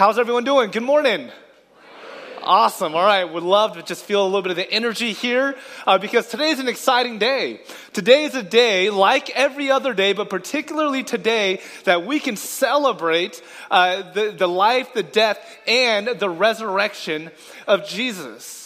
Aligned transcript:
How's 0.00 0.18
everyone 0.18 0.44
doing? 0.44 0.70
Good 0.70 0.82
morning. 0.82 1.30
Awesome. 2.42 2.94
All 2.94 3.04
right. 3.04 3.22
Would 3.22 3.42
love 3.42 3.74
to 3.74 3.82
just 3.82 4.02
feel 4.02 4.22
a 4.22 4.24
little 4.24 4.40
bit 4.40 4.50
of 4.50 4.56
the 4.56 4.72
energy 4.72 5.12
here 5.12 5.54
uh, 5.86 5.98
because 5.98 6.26
today 6.26 6.48
is 6.48 6.58
an 6.58 6.68
exciting 6.68 7.18
day. 7.18 7.60
Today 7.92 8.24
is 8.24 8.34
a 8.34 8.42
day 8.42 8.88
like 8.88 9.28
every 9.28 9.70
other 9.70 9.92
day, 9.92 10.14
but 10.14 10.30
particularly 10.30 11.04
today 11.04 11.60
that 11.84 12.06
we 12.06 12.18
can 12.18 12.36
celebrate 12.36 13.42
uh, 13.70 14.10
the, 14.12 14.30
the 14.30 14.46
life, 14.46 14.94
the 14.94 15.02
death, 15.02 15.38
and 15.66 16.18
the 16.18 16.30
resurrection 16.30 17.30
of 17.66 17.86
Jesus. 17.86 18.59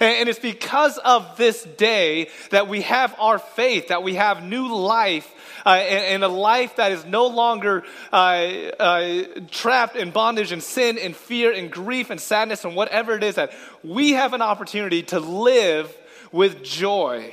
And, 0.00 0.28
it's 0.28 0.38
because 0.38 0.98
of 0.98 1.36
this 1.36 1.62
day 1.62 2.28
that 2.50 2.68
we 2.68 2.82
have 2.82 3.14
our 3.18 3.38
faith, 3.38 3.88
that 3.88 4.02
we 4.02 4.14
have 4.14 4.42
new 4.42 4.74
life 4.74 5.32
uh, 5.64 5.70
and, 5.70 6.24
a 6.24 6.28
life 6.28 6.76
that 6.76 6.92
is 6.92 7.04
no 7.04 7.26
longer 7.26 7.84
uh, 8.12 8.16
uh, 8.16 9.24
trapped 9.50 9.96
in 9.96 10.10
bondage 10.10 10.52
and 10.52 10.62
sin 10.62 10.98
and 10.98 11.14
fear 11.14 11.52
and 11.52 11.70
grief 11.70 12.10
and 12.10 12.20
sadness 12.20 12.64
and 12.64 12.74
whatever 12.74 13.14
it 13.14 13.22
is, 13.22 13.36
that 13.36 13.52
we 13.84 14.12
have 14.12 14.34
an 14.34 14.42
opportunity 14.42 15.02
to 15.04 15.20
live 15.20 15.94
with 16.32 16.62
joy 16.62 17.32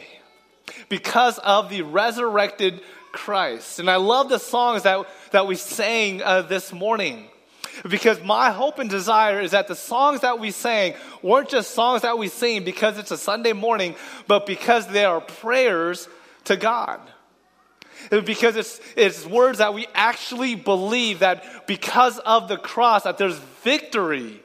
because 0.90 1.38
of 1.40 1.70
the 1.70 1.82
resurrected 1.82 2.82
Christ. 3.12 3.80
And 3.80 3.90
I 3.90 3.96
love 3.96 4.30
the 4.30 4.40
songs 4.40 4.84
that, 4.84 5.08
that 5.32 5.48
we 5.48 5.56
sang 5.56 6.22
uh, 6.22 6.42
this 6.44 6.74
morning. 6.74 7.30
Because 7.88 8.22
my 8.24 8.52
hope 8.52 8.80
and 8.80 8.90
desire 8.90 9.42
is 9.42 9.52
that 9.52 9.68
the 9.68 9.76
songs 9.76 10.22
that 10.22 10.40
we 10.40 10.52
sang 10.52 10.96
weren't 11.22 11.50
just 11.50 11.72
songs 11.72 12.02
that 12.04 12.18
we 12.18 12.28
sing 12.28 12.64
because 12.64 12.98
it's 12.98 13.12
a 13.12 13.18
Sunday 13.18 13.54
morning, 13.54 13.96
but 14.28 14.46
because 14.46 14.88
they 14.88 15.06
are 15.06 15.22
prayers 15.22 16.08
to 16.46 16.56
God. 16.56 17.00
Because 18.10 18.56
it's, 18.56 18.80
it's 18.96 19.26
words 19.26 19.58
that 19.58 19.74
we 19.74 19.88
actually 19.94 20.56
believe 20.56 21.20
that 21.20 21.68
because 21.68 22.20
of 22.20 22.48
the 22.48 22.58
cross 22.58 23.04
that 23.04 23.18
there's 23.18 23.38
victory. 23.64 24.42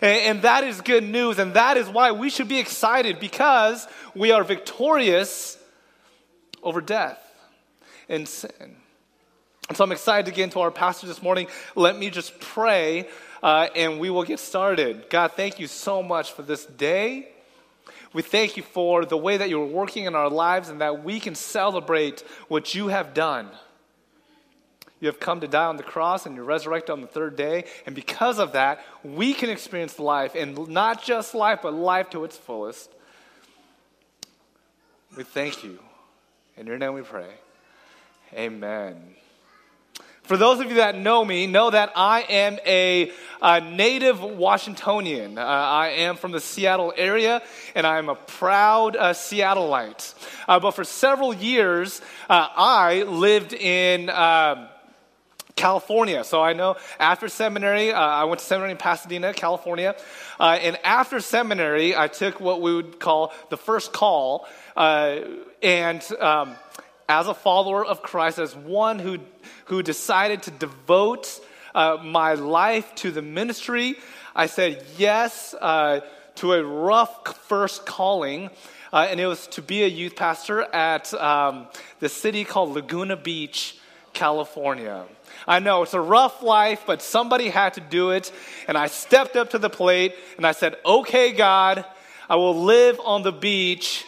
And, 0.00 0.20
and 0.20 0.42
that 0.42 0.64
is 0.64 0.80
good 0.80 1.04
news 1.04 1.38
and 1.38 1.54
that 1.54 1.76
is 1.76 1.88
why 1.88 2.12
we 2.12 2.30
should 2.30 2.48
be 2.48 2.60
excited 2.60 3.18
because 3.18 3.86
we 4.14 4.30
are 4.30 4.44
victorious 4.44 5.58
over 6.62 6.80
death 6.80 7.20
and 8.08 8.28
sin 8.28 8.76
and 9.68 9.76
so 9.76 9.84
i'm 9.84 9.92
excited 9.92 10.26
to 10.26 10.32
get 10.32 10.44
into 10.44 10.60
our 10.60 10.70
passage 10.70 11.08
this 11.08 11.22
morning 11.22 11.46
let 11.74 11.98
me 11.98 12.10
just 12.10 12.38
pray 12.40 13.08
uh, 13.42 13.68
and 13.76 14.00
we 14.00 14.10
will 14.10 14.24
get 14.24 14.38
started 14.38 15.08
god 15.10 15.32
thank 15.32 15.58
you 15.58 15.66
so 15.66 16.02
much 16.02 16.32
for 16.32 16.42
this 16.42 16.64
day 16.66 17.28
we 18.14 18.22
thank 18.22 18.56
you 18.56 18.62
for 18.62 19.04
the 19.04 19.16
way 19.16 19.36
that 19.36 19.50
you're 19.50 19.66
working 19.66 20.04
in 20.04 20.14
our 20.14 20.30
lives 20.30 20.68
and 20.68 20.80
that 20.80 21.02
we 21.02 21.18
can 21.18 21.34
celebrate 21.34 22.20
what 22.46 22.72
you 22.72 22.86
have 22.86 23.12
done. 23.12 23.50
You 25.00 25.08
have 25.08 25.18
come 25.18 25.40
to 25.40 25.48
die 25.48 25.66
on 25.66 25.76
the 25.76 25.82
cross 25.82 26.24
and 26.24 26.36
you're 26.36 26.44
resurrected 26.44 26.90
on 26.90 27.00
the 27.00 27.08
third 27.08 27.34
day. 27.34 27.64
And 27.86 27.94
because 27.94 28.38
of 28.38 28.52
that, 28.52 28.82
we 29.02 29.34
can 29.34 29.50
experience 29.50 29.98
life, 29.98 30.36
and 30.36 30.68
not 30.68 31.02
just 31.02 31.34
life, 31.34 31.58
but 31.62 31.74
life 31.74 32.08
to 32.10 32.24
its 32.24 32.36
fullest. 32.36 32.90
We 35.16 35.24
thank 35.24 35.64
you. 35.64 35.80
In 36.56 36.68
your 36.68 36.78
name 36.78 36.94
we 36.94 37.02
pray. 37.02 37.30
Amen. 38.32 39.16
For 40.24 40.38
those 40.38 40.58
of 40.58 40.70
you 40.70 40.76
that 40.76 40.96
know 40.96 41.22
me, 41.22 41.46
know 41.46 41.68
that 41.68 41.92
I 41.94 42.22
am 42.22 42.58
a, 42.64 43.12
a 43.42 43.60
native 43.60 44.22
Washingtonian. 44.22 45.36
Uh, 45.36 45.42
I 45.42 45.88
am 45.88 46.16
from 46.16 46.32
the 46.32 46.40
Seattle 46.40 46.94
area, 46.96 47.42
and 47.74 47.86
I'm 47.86 48.08
a 48.08 48.14
proud 48.14 48.96
uh, 48.96 49.12
Seattleite. 49.12 50.14
Uh, 50.48 50.60
but 50.60 50.70
for 50.70 50.82
several 50.82 51.34
years, 51.34 52.00
uh, 52.30 52.48
I 52.56 53.02
lived 53.02 53.52
in. 53.52 54.08
Um, 54.08 54.68
California. 55.56 56.24
So 56.24 56.42
I 56.42 56.52
know 56.52 56.76
after 56.98 57.28
seminary, 57.28 57.92
uh, 57.92 58.00
I 58.00 58.24
went 58.24 58.40
to 58.40 58.44
seminary 58.44 58.72
in 58.72 58.76
Pasadena, 58.76 59.32
California. 59.32 59.94
Uh, 60.40 60.58
and 60.60 60.76
after 60.82 61.20
seminary, 61.20 61.96
I 61.96 62.08
took 62.08 62.40
what 62.40 62.60
we 62.60 62.74
would 62.74 62.98
call 62.98 63.32
the 63.50 63.56
first 63.56 63.92
call. 63.92 64.48
Uh, 64.74 65.20
and 65.62 66.04
um, 66.18 66.56
as 67.08 67.28
a 67.28 67.34
follower 67.34 67.84
of 67.84 68.02
Christ, 68.02 68.38
as 68.38 68.56
one 68.56 68.98
who, 68.98 69.18
who 69.66 69.82
decided 69.82 70.42
to 70.44 70.50
devote 70.50 71.40
uh, 71.74 71.98
my 72.02 72.34
life 72.34 72.94
to 72.96 73.10
the 73.10 73.22
ministry, 73.22 73.96
I 74.34 74.46
said 74.46 74.84
yes 74.96 75.54
uh, 75.60 76.00
to 76.36 76.52
a 76.54 76.64
rough 76.64 77.36
first 77.46 77.86
calling. 77.86 78.50
Uh, 78.92 79.08
and 79.10 79.18
it 79.18 79.26
was 79.26 79.48
to 79.48 79.62
be 79.62 79.82
a 79.82 79.88
youth 79.88 80.14
pastor 80.14 80.62
at 80.62 81.12
um, 81.14 81.66
the 81.98 82.08
city 82.08 82.44
called 82.44 82.70
Laguna 82.70 83.16
Beach, 83.16 83.76
California. 84.12 85.04
I 85.48 85.58
know 85.58 85.82
it's 85.82 85.94
a 85.94 86.00
rough 86.00 86.42
life, 86.42 86.84
but 86.86 87.02
somebody 87.02 87.48
had 87.48 87.74
to 87.74 87.80
do 87.80 88.10
it. 88.10 88.30
And 88.68 88.78
I 88.78 88.86
stepped 88.86 89.34
up 89.34 89.50
to 89.50 89.58
the 89.58 89.68
plate 89.68 90.14
and 90.36 90.46
I 90.46 90.52
said, 90.52 90.76
Okay, 90.86 91.32
God, 91.32 91.84
I 92.30 92.36
will 92.36 92.62
live 92.62 93.00
on 93.04 93.22
the 93.22 93.32
beach 93.32 94.04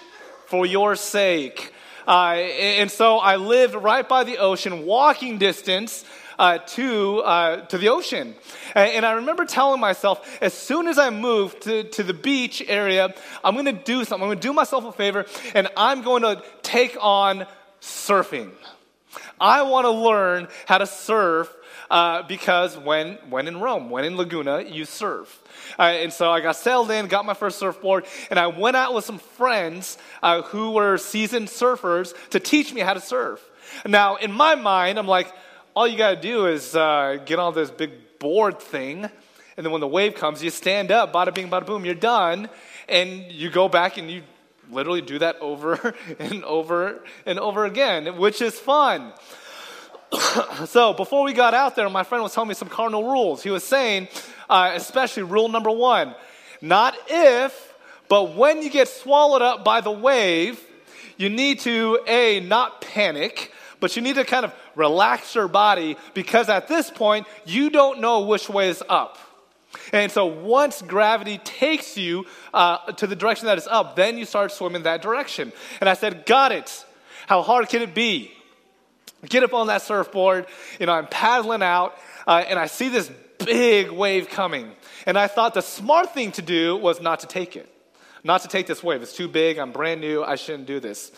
for 0.47 0.65
your 0.65 0.95
sake. 0.95 1.73
Uh, 2.07 2.35
and 2.35 2.91
so 2.91 3.19
I 3.19 3.37
lived 3.37 3.75
right 3.75 4.09
by 4.09 4.25
the 4.25 4.39
ocean, 4.39 4.87
walking 4.87 5.39
distance. 5.39 6.05
Uh, 6.39 6.59
to, 6.59 7.21
uh, 7.21 7.65
to 7.65 7.79
the 7.79 7.89
ocean. 7.89 8.35
And 8.75 9.07
I 9.07 9.13
remember 9.13 9.47
telling 9.47 9.81
myself, 9.81 10.37
as 10.43 10.53
soon 10.53 10.87
as 10.87 10.99
I 10.99 11.09
move 11.09 11.59
to, 11.61 11.85
to 11.85 12.03
the 12.03 12.13
beach 12.13 12.63
area, 12.69 13.15
I'm 13.43 13.55
going 13.55 13.65
to 13.65 13.73
do 13.73 14.05
something. 14.05 14.23
I'm 14.23 14.29
going 14.29 14.39
to 14.39 14.47
do 14.47 14.53
myself 14.53 14.85
a 14.85 14.93
favor, 14.93 15.25
and 15.55 15.67
I'm 15.79 16.03
going 16.03 16.25
to 16.25 16.43
take 16.61 16.95
on 17.01 17.47
surfing. 17.81 18.51
I 19.41 19.63
want 19.63 19.87
to 19.87 19.91
learn 19.91 20.49
how 20.67 20.77
to 20.77 20.87
surf 20.87 21.51
uh, 21.91 22.23
because 22.23 22.77
when, 22.77 23.15
when 23.29 23.49
in 23.49 23.61
Rome, 23.61 23.91
when 23.91 24.05
in 24.05 24.17
Laguna, 24.17 24.63
you 24.63 24.85
surf. 24.85 25.43
Uh, 25.79 25.83
and 25.83 26.13
so 26.13 26.31
I 26.31 26.41
got 26.41 26.57
sailed 26.57 26.91
in, 26.91 27.07
got 27.07 27.25
my 27.25 27.35
first 27.35 27.59
surfboard, 27.59 28.07
and 28.31 28.39
I 28.39 28.47
went 28.47 28.77
out 28.77 28.95
with 28.95 29.05
some 29.05 29.19
friends 29.19 29.99
uh, 30.23 30.43
who 30.43 30.73
were 30.73 30.99
seasoned 30.99 31.49
surfers 31.49 32.15
to 32.31 32.41
teach 32.41 32.73
me 32.73 32.81
how 32.81 32.95
to 32.95 33.01
surf. 33.01 33.47
Now, 33.85 34.17
in 34.17 34.33
my 34.33 34.55
mind, 34.55 34.99
I'm 34.99 35.09
like, 35.09 35.33
all 35.75 35.87
you 35.87 35.99
got 35.99 36.11
to 36.11 36.21
do 36.21 36.47
is 36.47 36.75
uh, 36.75 37.19
get 37.25 37.39
on 37.39 37.55
this 37.55 37.71
big 37.71 38.19
board 38.19 38.61
thing, 38.61 39.09
and 39.57 39.65
then 39.65 39.73
when 39.73 39.81
the 39.81 39.89
wave 39.89 40.15
comes, 40.15 40.43
you 40.43 40.51
stand 40.51 40.91
up, 40.91 41.13
bada 41.13 41.35
bing, 41.35 41.49
bada 41.49 41.67
boom, 41.67 41.85
you're 41.85 41.95
done, 41.95 42.49
and 42.89 43.31
you 43.33 43.51
go 43.51 43.69
back 43.69 43.97
and 43.97 44.11
you 44.11 44.23
literally 44.71 45.01
do 45.01 45.19
that 45.19 45.37
over 45.41 45.95
and 46.19 46.45
over 46.45 47.05
and 47.25 47.39
over 47.39 47.65
again, 47.65 48.17
which 48.17 48.43
is 48.43 48.59
fun. 48.59 49.13
so 50.67 50.93
before 50.93 51.25
we 51.25 51.33
got 51.33 51.55
out 51.55 51.77
there, 51.77 51.89
my 51.89 52.03
friend 52.03 52.23
was 52.23 52.35
telling 52.35 52.49
me 52.49 52.55
some 52.55 52.69
cardinal 52.69 53.05
rules. 53.05 53.43
He 53.43 53.51
was 53.51 53.65
saying, 53.65 54.09
uh, 54.49 54.73
especially 54.75 55.25
rule 55.25 55.49
number 55.49 55.71
one, 55.71 56.15
not 56.61 56.97
if, 57.09 57.75
but 58.09 58.35
when 58.35 58.63
you 58.63 58.71
get 58.71 58.89
swallowed 58.89 59.43
up 59.43 59.65
by 59.65 59.81
the 59.81 59.91
wave, 59.91 60.63
you 61.17 61.29
need 61.29 61.61
to, 61.61 61.99
A, 62.07 62.41
not 62.41 62.81
panic, 62.81 63.53
but 63.81 63.97
you 63.97 64.03
need 64.03 64.17
to 64.17 64.25
kind 64.25 64.45
of 64.45 64.55
relax 64.75 65.35
your 65.35 65.49
body 65.49 65.97
because 66.15 66.49
at 66.49 66.69
this 66.69 66.91
point, 66.91 67.27
you 67.45 67.71
don't 67.71 68.01
know 68.01 68.23
which 68.23 68.49
way 68.49 68.69
is 68.69 68.83
up. 68.89 69.19
And 69.93 70.11
so 70.11 70.27
once 70.27 70.83
gravity 70.83 71.39
takes 71.39 71.97
you 71.97 72.27
uh, 72.55 72.79
to 72.93 73.07
the 73.07 73.17
direction 73.17 73.47
that 73.47 73.59
is 73.59 73.67
up, 73.67 73.97
then 73.97 74.17
you 74.17 74.25
start 74.25 74.53
swimming 74.53 74.85
that 74.85 75.03
direction. 75.03 75.53
And 75.81 75.89
I 75.89 75.95
said, 75.95 76.25
Got 76.27 76.53
it. 76.53 76.85
How 77.27 77.43
hard 77.43 77.69
can 77.69 77.83
it 77.83 77.95
be? 77.95 78.33
Get 79.29 79.43
up 79.43 79.55
on 79.55 79.67
that 79.69 79.83
surfboard, 79.83 80.47
you 80.81 80.87
know, 80.87 80.93
I'm 80.93 81.07
paddling 81.07 81.63
out, 81.63 81.99
uh, 82.27 82.45
and 82.49 82.59
I 82.59 82.67
see 82.67 82.89
this 82.89 83.11
big 83.45 83.91
wave 83.91 84.29
coming. 84.29 84.73
And 85.07 85.19
I 85.19 85.27
thought 85.27 85.55
the 85.55 85.61
smart 85.61 86.15
thing 86.15 86.33
to 86.33 86.43
do 86.43 86.77
was 86.77 87.01
not 87.01 87.21
to 87.21 87.27
take 87.27 87.57
it, 87.57 87.73
not 88.25 88.43
to 88.43 88.49
take 88.49 88.67
this 88.67 88.83
wave. 88.83 89.03
It's 89.03 89.17
too 89.17 89.29
big, 89.29 89.59
I'm 89.59 89.73
brand 89.73 90.01
new, 90.01 90.23
I 90.23 90.37
shouldn't 90.37 90.67
do 90.67 90.81
this. 90.81 91.13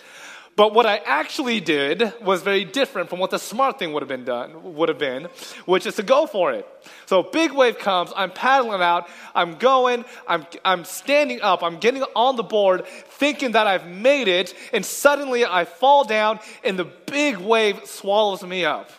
But 0.58 0.74
what 0.74 0.86
I 0.86 0.96
actually 0.96 1.60
did 1.60 2.12
was 2.20 2.42
very 2.42 2.64
different 2.64 3.08
from 3.10 3.20
what 3.20 3.30
the 3.30 3.38
smart 3.38 3.78
thing 3.78 3.92
would 3.92 4.02
have 4.02 4.08
been 4.08 4.24
done, 4.24 4.74
would 4.74 4.88
have 4.88 4.98
been, 4.98 5.28
which 5.66 5.86
is 5.86 5.94
to 5.94 6.02
go 6.02 6.26
for 6.26 6.50
it. 6.50 6.66
So 7.06 7.22
big 7.22 7.52
wave 7.52 7.78
comes, 7.78 8.10
I'm 8.16 8.32
paddling 8.32 8.82
out, 8.82 9.08
I'm 9.36 9.54
going, 9.54 10.04
I'm, 10.26 10.44
I'm 10.64 10.84
standing 10.84 11.40
up, 11.42 11.62
I'm 11.62 11.78
getting 11.78 12.02
on 12.16 12.34
the 12.34 12.42
board, 12.42 12.86
thinking 12.88 13.52
that 13.52 13.68
I've 13.68 13.86
made 13.86 14.26
it, 14.26 14.52
and 14.72 14.84
suddenly 14.84 15.44
I 15.44 15.64
fall 15.64 16.02
down 16.02 16.40
and 16.64 16.76
the 16.76 16.86
big 17.06 17.36
wave 17.36 17.86
swallows 17.86 18.42
me 18.42 18.64
up. 18.64 18.90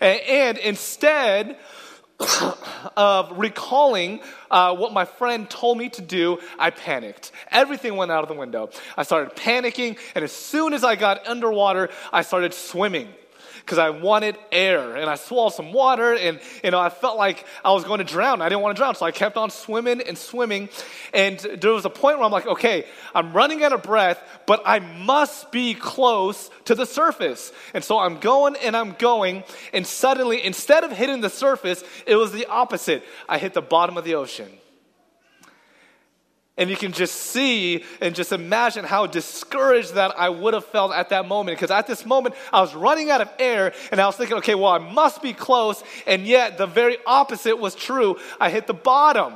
and, 0.00 0.20
and 0.22 0.56
instead, 0.56 1.58
of 2.96 3.38
recalling 3.38 4.20
uh, 4.50 4.74
what 4.74 4.92
my 4.92 5.04
friend 5.04 5.48
told 5.48 5.78
me 5.78 5.88
to 5.90 6.02
do, 6.02 6.38
I 6.58 6.70
panicked. 6.70 7.32
Everything 7.50 7.96
went 7.96 8.10
out 8.10 8.22
of 8.22 8.28
the 8.28 8.34
window. 8.34 8.70
I 8.96 9.02
started 9.04 9.36
panicking, 9.36 9.98
and 10.14 10.24
as 10.24 10.32
soon 10.32 10.72
as 10.72 10.84
I 10.84 10.96
got 10.96 11.26
underwater, 11.26 11.90
I 12.12 12.22
started 12.22 12.54
swimming. 12.54 13.08
Because 13.60 13.78
I 13.78 13.90
wanted 13.90 14.36
air. 14.50 14.96
And 14.96 15.08
I 15.08 15.14
swallowed 15.14 15.54
some 15.54 15.72
water, 15.72 16.14
and 16.14 16.40
you 16.62 16.70
know, 16.70 16.80
I 16.80 16.90
felt 16.90 17.16
like 17.16 17.44
I 17.64 17.72
was 17.72 17.84
going 17.84 17.98
to 17.98 18.04
drown. 18.04 18.42
I 18.42 18.48
didn't 18.48 18.62
want 18.62 18.76
to 18.76 18.80
drown, 18.80 18.94
so 18.94 19.06
I 19.06 19.10
kept 19.10 19.36
on 19.36 19.50
swimming 19.50 20.00
and 20.00 20.16
swimming. 20.16 20.68
And 21.12 21.38
there 21.38 21.72
was 21.72 21.84
a 21.84 21.90
point 21.90 22.18
where 22.18 22.26
I'm 22.26 22.32
like, 22.32 22.46
okay, 22.46 22.84
I'm 23.14 23.32
running 23.32 23.62
out 23.64 23.72
of 23.72 23.82
breath, 23.82 24.22
but 24.46 24.62
I 24.64 24.78
must 24.78 25.50
be 25.52 25.74
close 25.74 26.50
to 26.66 26.74
the 26.74 26.86
surface. 26.86 27.52
And 27.74 27.82
so 27.82 27.98
I'm 27.98 28.18
going 28.20 28.56
and 28.56 28.76
I'm 28.76 28.92
going, 28.98 29.44
and 29.72 29.86
suddenly, 29.86 30.44
instead 30.44 30.84
of 30.84 30.92
hitting 30.92 31.20
the 31.20 31.30
surface, 31.30 31.82
it 32.06 32.16
was 32.16 32.32
the 32.32 32.46
opposite. 32.46 33.02
I 33.28 33.38
hit 33.38 33.54
the 33.54 33.62
bottom 33.62 33.96
of 33.96 34.04
the 34.04 34.14
ocean. 34.14 34.50
And 36.58 36.68
you 36.68 36.76
can 36.76 36.92
just 36.92 37.14
see 37.14 37.84
and 38.00 38.14
just 38.14 38.32
imagine 38.32 38.84
how 38.84 39.06
discouraged 39.06 39.94
that 39.94 40.18
I 40.18 40.28
would 40.28 40.52
have 40.54 40.66
felt 40.66 40.92
at 40.92 41.08
that 41.10 41.26
moment. 41.26 41.56
Because 41.56 41.70
at 41.70 41.86
this 41.86 42.04
moment, 42.04 42.34
I 42.52 42.60
was 42.60 42.74
running 42.74 43.10
out 43.10 43.20
of 43.20 43.30
air 43.38 43.72
and 43.90 44.00
I 44.00 44.06
was 44.06 44.16
thinking, 44.16 44.36
okay, 44.38 44.56
well, 44.56 44.72
I 44.72 44.78
must 44.78 45.22
be 45.22 45.32
close. 45.32 45.82
And 46.06 46.26
yet, 46.26 46.58
the 46.58 46.66
very 46.66 46.98
opposite 47.06 47.56
was 47.56 47.74
true. 47.74 48.18
I 48.40 48.50
hit 48.50 48.66
the 48.66 48.74
bottom. 48.74 49.34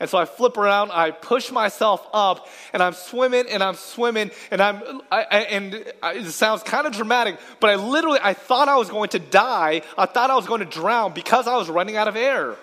And 0.00 0.10
so 0.10 0.18
I 0.18 0.24
flip 0.24 0.56
around, 0.56 0.90
I 0.90 1.12
push 1.12 1.52
myself 1.52 2.04
up, 2.12 2.48
and 2.72 2.82
I'm 2.82 2.94
swimming 2.94 3.44
and 3.48 3.62
I'm 3.62 3.76
swimming, 3.76 4.32
and 4.50 4.60
I'm, 4.60 5.02
I, 5.10 5.22
and 5.22 5.74
it 5.74 6.30
sounds 6.32 6.62
kind 6.64 6.86
of 6.86 6.94
dramatic, 6.94 7.38
but 7.60 7.70
I 7.70 7.76
literally, 7.76 8.18
I 8.20 8.34
thought 8.34 8.68
I 8.68 8.76
was 8.76 8.90
going 8.90 9.10
to 9.10 9.20
die. 9.20 9.82
I 9.96 10.06
thought 10.06 10.30
I 10.30 10.36
was 10.36 10.46
going 10.46 10.60
to 10.60 10.66
drown 10.66 11.12
because 11.12 11.46
I 11.46 11.56
was 11.56 11.68
running 11.68 11.96
out 11.96 12.08
of 12.08 12.16
air. 12.16 12.56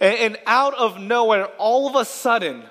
And, 0.00 0.18
and 0.18 0.38
out 0.46 0.74
of 0.74 0.98
nowhere, 0.98 1.46
all 1.58 1.88
of 1.88 1.94
a 1.94 2.04
sudden, 2.04 2.64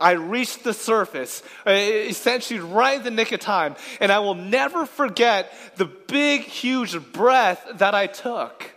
I 0.00 0.12
reached 0.12 0.64
the 0.64 0.72
surface, 0.72 1.42
uh, 1.66 1.72
essentially 1.72 2.58
right 2.58 2.96
in 2.96 3.04
the 3.04 3.10
nick 3.10 3.32
of 3.32 3.40
time. 3.40 3.76
And 4.00 4.10
I 4.10 4.20
will 4.20 4.34
never 4.34 4.86
forget 4.86 5.52
the 5.76 5.84
big, 5.84 6.40
huge 6.42 6.98
breath 7.12 7.64
that 7.74 7.94
I 7.94 8.06
took. 8.06 8.74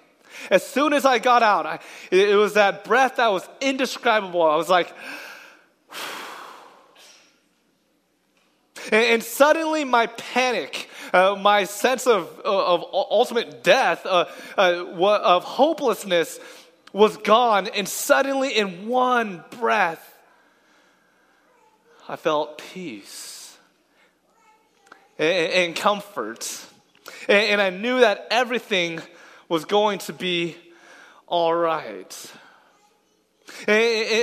As 0.50 0.68
soon 0.68 0.92
as 0.92 1.06
I 1.06 1.20
got 1.20 1.42
out, 1.42 1.66
I, 1.66 1.80
it 2.12 2.36
was 2.36 2.56
that 2.56 2.84
breath 2.84 3.16
that 3.16 3.32
was 3.32 3.48
indescribable. 3.62 4.42
I 4.42 4.58
was 4.58 4.68
like, 4.68 4.94
and, 8.92 9.06
and 9.06 9.24
suddenly 9.24 9.86
my 9.86 10.08
panic, 10.08 10.90
uh, 11.14 11.38
my 11.40 11.64
sense 11.64 12.06
of, 12.06 12.38
of 12.42 12.84
ultimate 12.92 13.64
death, 13.64 14.06
uh, 14.06 14.26
uh, 14.58 14.86
of 14.98 15.46
hopelessness, 15.46 16.38
was 16.94 17.18
gone, 17.18 17.68
and 17.68 17.90
suddenly, 17.90 18.56
in 18.56 18.88
one 18.88 19.44
breath, 19.60 20.10
I 22.08 22.16
felt 22.16 22.60
peace 22.74 23.58
and, 25.18 25.76
comfort. 25.76 26.66
And, 27.28 27.62
I 27.62 27.70
knew 27.70 28.02
that 28.02 28.28
everything 28.30 29.02
was 29.50 29.66
going 29.66 30.00
to 30.00 30.14
be 30.14 30.56
all 31.28 31.54
right. 31.54 32.34
And, 33.68 33.70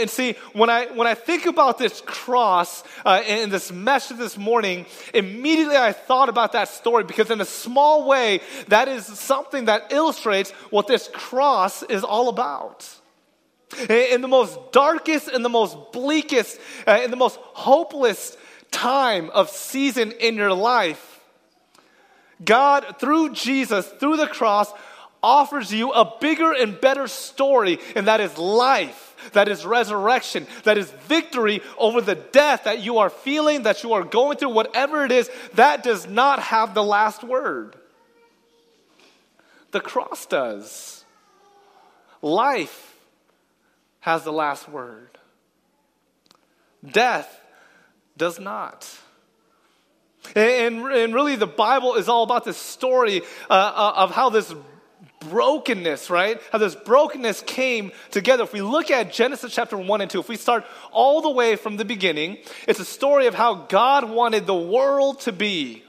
and, 0.03 0.11
see, 0.11 0.35
when 0.53 0.71
I, 0.71 0.87
when 0.87 1.07
I 1.07 1.15
think 1.15 1.47
about 1.47 1.79
this 1.79 2.01
cross 2.03 2.83
uh, 3.05 3.23
and 3.27 3.51
this 3.51 3.73
message 3.73 4.19
this 4.19 4.37
morning, 4.37 4.87
immediately 5.15 5.77
I 5.77 5.93
thought 5.93 6.29
about 6.29 6.53
that 6.53 6.69
story 6.69 7.05
because, 7.05 7.31
in 7.31 7.41
a 7.41 7.45
small 7.45 8.07
way, 8.07 8.41
that 8.69 8.89
is 8.89 9.07
something 9.07 9.67
that 9.67 9.93
illustrates 9.93 10.51
what 10.71 10.87
this 10.87 11.09
cross 11.13 11.83
is 11.83 12.05
all 12.05 12.29
about. 12.29 12.89
In 13.89 14.21
the 14.21 14.29
most 14.29 14.73
darkest 14.73 15.29
and 15.29 15.45
the 15.45 15.49
most 15.49 15.77
bleakest 15.93 16.59
uh, 16.89 17.01
in 17.05 17.13
the 17.13 17.17
most 17.17 17.39
hopeless 17.41 18.37
time 18.73 19.31
of 19.31 19.49
season 19.49 20.11
in 20.13 20.35
your 20.35 20.53
life, 20.53 21.21
God, 22.45 22.97
through 22.99 23.33
Jesus, 23.35 23.87
through 23.87 24.17
the 24.17 24.27
cross, 24.27 24.73
offers 25.23 25.73
you 25.73 25.93
a 25.93 26.17
bigger 26.21 26.53
and 26.53 26.81
better 26.81 27.07
story, 27.07 27.79
and 27.95 28.07
that 28.07 28.21
is 28.21 28.37
life 28.39 29.10
that 29.33 29.49
is 29.49 29.65
resurrection, 29.65 30.47
that 30.65 30.79
is 30.79 30.91
victory 30.91 31.63
over 31.79 32.01
the 32.01 32.15
death 32.15 32.65
that 32.65 32.81
you 32.81 32.99
are 32.99 33.11
feeling, 33.11 33.63
that 33.63 33.83
you 33.83 33.93
are 33.93 34.05
going 34.05 34.39
through, 34.39 34.51
whatever 34.51 35.05
it 35.05 35.13
is, 35.13 35.31
that 35.55 35.83
does 35.83 36.07
not 36.07 36.41
have 36.41 36.75
the 36.75 36.83
last 36.83 37.23
word. 37.25 37.77
The 39.71 39.81
cross 39.81 40.27
does. 40.27 41.05
Life 42.23 42.97
has 44.01 44.25
the 44.25 44.33
last 44.33 44.69
word. 44.69 45.19
Death 46.85 47.41
does 48.17 48.39
not. 48.39 48.89
And, 50.35 50.87
and, 50.87 51.15
really, 51.15 51.37
the 51.37 51.47
Bible 51.47 51.95
is 51.95 52.09
all 52.09 52.23
about 52.23 52.45
this 52.45 52.57
story 52.57 53.23
uh, 53.49 53.53
uh 53.53 53.93
of 53.97 54.11
how 54.11 54.29
this 54.29 54.55
brokenness, 55.29 56.11
right? 56.11 56.41
How 56.51 56.59
this 56.59 56.75
brokenness 56.75 57.43
came 57.43 57.93
together. 58.11 58.45
If 58.45 58.53
we 58.53 58.63
look 58.63 58.91
at 58.91 59.13
Genesis 59.13 59.55
chapter 59.55 59.77
1 59.77 60.01
and 60.01 60.11
2, 60.11 60.21
if 60.21 60.29
we 60.29 60.37
start 60.37 60.65
all 60.91 61.21
the 61.21 61.31
way 61.31 61.57
from 61.57 61.77
the 61.77 61.85
beginning, 61.85 62.39
it's 62.67 62.81
a 62.81 62.85
story 62.85 63.27
of 63.27 63.35
how 63.35 63.55
God 63.55 64.09
wanted 64.11 64.47
the 64.47 64.55
world 64.55 65.21
to 65.21 65.33
be. 65.33 65.85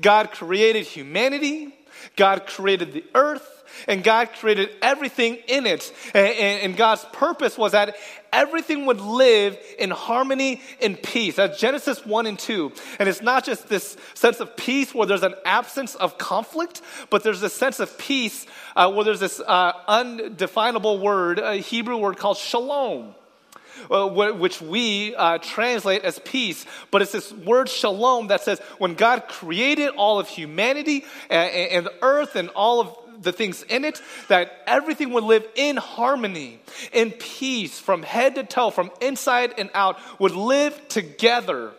God 0.00 0.30
created 0.30 0.84
humanity, 0.84 1.74
God 2.16 2.46
created 2.46 2.92
the 2.92 3.04
earth, 3.14 3.59
and 3.88 4.02
God 4.04 4.30
created 4.32 4.70
everything 4.82 5.38
in 5.46 5.66
it. 5.66 5.92
And, 6.14 6.76
God's 6.76 7.04
purpose 7.12 7.58
was 7.58 7.72
that 7.72 7.96
everything 8.32 8.86
would 8.86 9.00
live 9.00 9.58
in 9.78 9.90
harmony 9.90 10.62
and 10.80 11.00
peace. 11.02 11.36
That's 11.36 11.58
Genesis 11.58 12.06
1 12.06 12.26
and 12.26 12.38
2. 12.38 12.72
And 12.98 13.08
it's 13.08 13.20
not 13.20 13.44
just 13.44 13.68
this 13.68 13.96
sense 14.14 14.40
of 14.40 14.56
peace 14.56 14.94
where 14.94 15.06
there's 15.06 15.22
an 15.22 15.34
absence 15.44 15.94
of 15.94 16.16
conflict, 16.16 16.80
but 17.10 17.22
there's 17.22 17.42
a 17.42 17.50
sense 17.50 17.80
of 17.80 17.98
peace 17.98 18.46
uh, 18.76 18.90
where 18.90 19.04
there's 19.04 19.20
this 19.20 19.40
uh, 19.40 19.72
undefinable 19.88 21.00
word, 21.00 21.38
a 21.38 21.56
Hebrew 21.56 21.96
word 21.96 22.16
called 22.16 22.36
shalom. 22.36 23.14
Uh, 23.90 24.06
which 24.06 24.60
we 24.60 25.14
uh, 25.14 25.38
translate 25.38 26.04
as 26.04 26.18
peace, 26.18 26.66
but 26.90 27.00
it's 27.00 27.12
this 27.12 27.32
word 27.32 27.66
shalom 27.66 28.26
that 28.26 28.42
says 28.42 28.60
when 28.76 28.94
God 28.94 29.26
created 29.26 29.88
all 29.90 30.20
of 30.20 30.28
humanity 30.28 31.06
and, 31.30 31.50
and 31.50 31.86
the 31.86 31.94
earth 32.02 32.36
and 32.36 32.50
all 32.50 32.80
of 32.80 32.94
the 33.20 33.32
things 33.32 33.62
in 33.62 33.84
it, 33.84 34.00
that 34.28 34.52
everything 34.66 35.10
would 35.10 35.24
live 35.24 35.46
in 35.54 35.76
harmony, 35.76 36.60
in 36.92 37.10
peace, 37.10 37.78
from 37.78 38.02
head 38.02 38.34
to 38.36 38.44
toe, 38.44 38.70
from 38.70 38.90
inside 39.00 39.54
and 39.58 39.70
out, 39.74 39.98
would 40.18 40.32
live 40.32 40.88
together. 40.88 41.72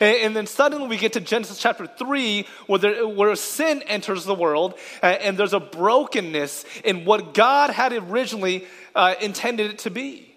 And, 0.00 0.34
then 0.34 0.46
suddenly 0.46 0.88
we 0.88 0.96
get 0.96 1.12
to 1.14 1.20
Genesis 1.20 1.58
chapter 1.58 1.86
3, 1.86 2.46
where, 2.66 2.78
there, 2.78 3.06
where 3.06 3.34
sin 3.36 3.82
enters 3.82 4.24
the 4.24 4.34
world, 4.34 4.74
and, 5.02 5.20
and, 5.20 5.38
there's 5.38 5.52
a 5.52 5.60
brokenness 5.60 6.64
in 6.82 7.04
what 7.04 7.34
God 7.34 7.70
had 7.70 7.92
originally 7.92 8.66
uh, 8.94 9.14
intended 9.20 9.72
it 9.72 9.78
to 9.80 9.90
be. 9.90 10.34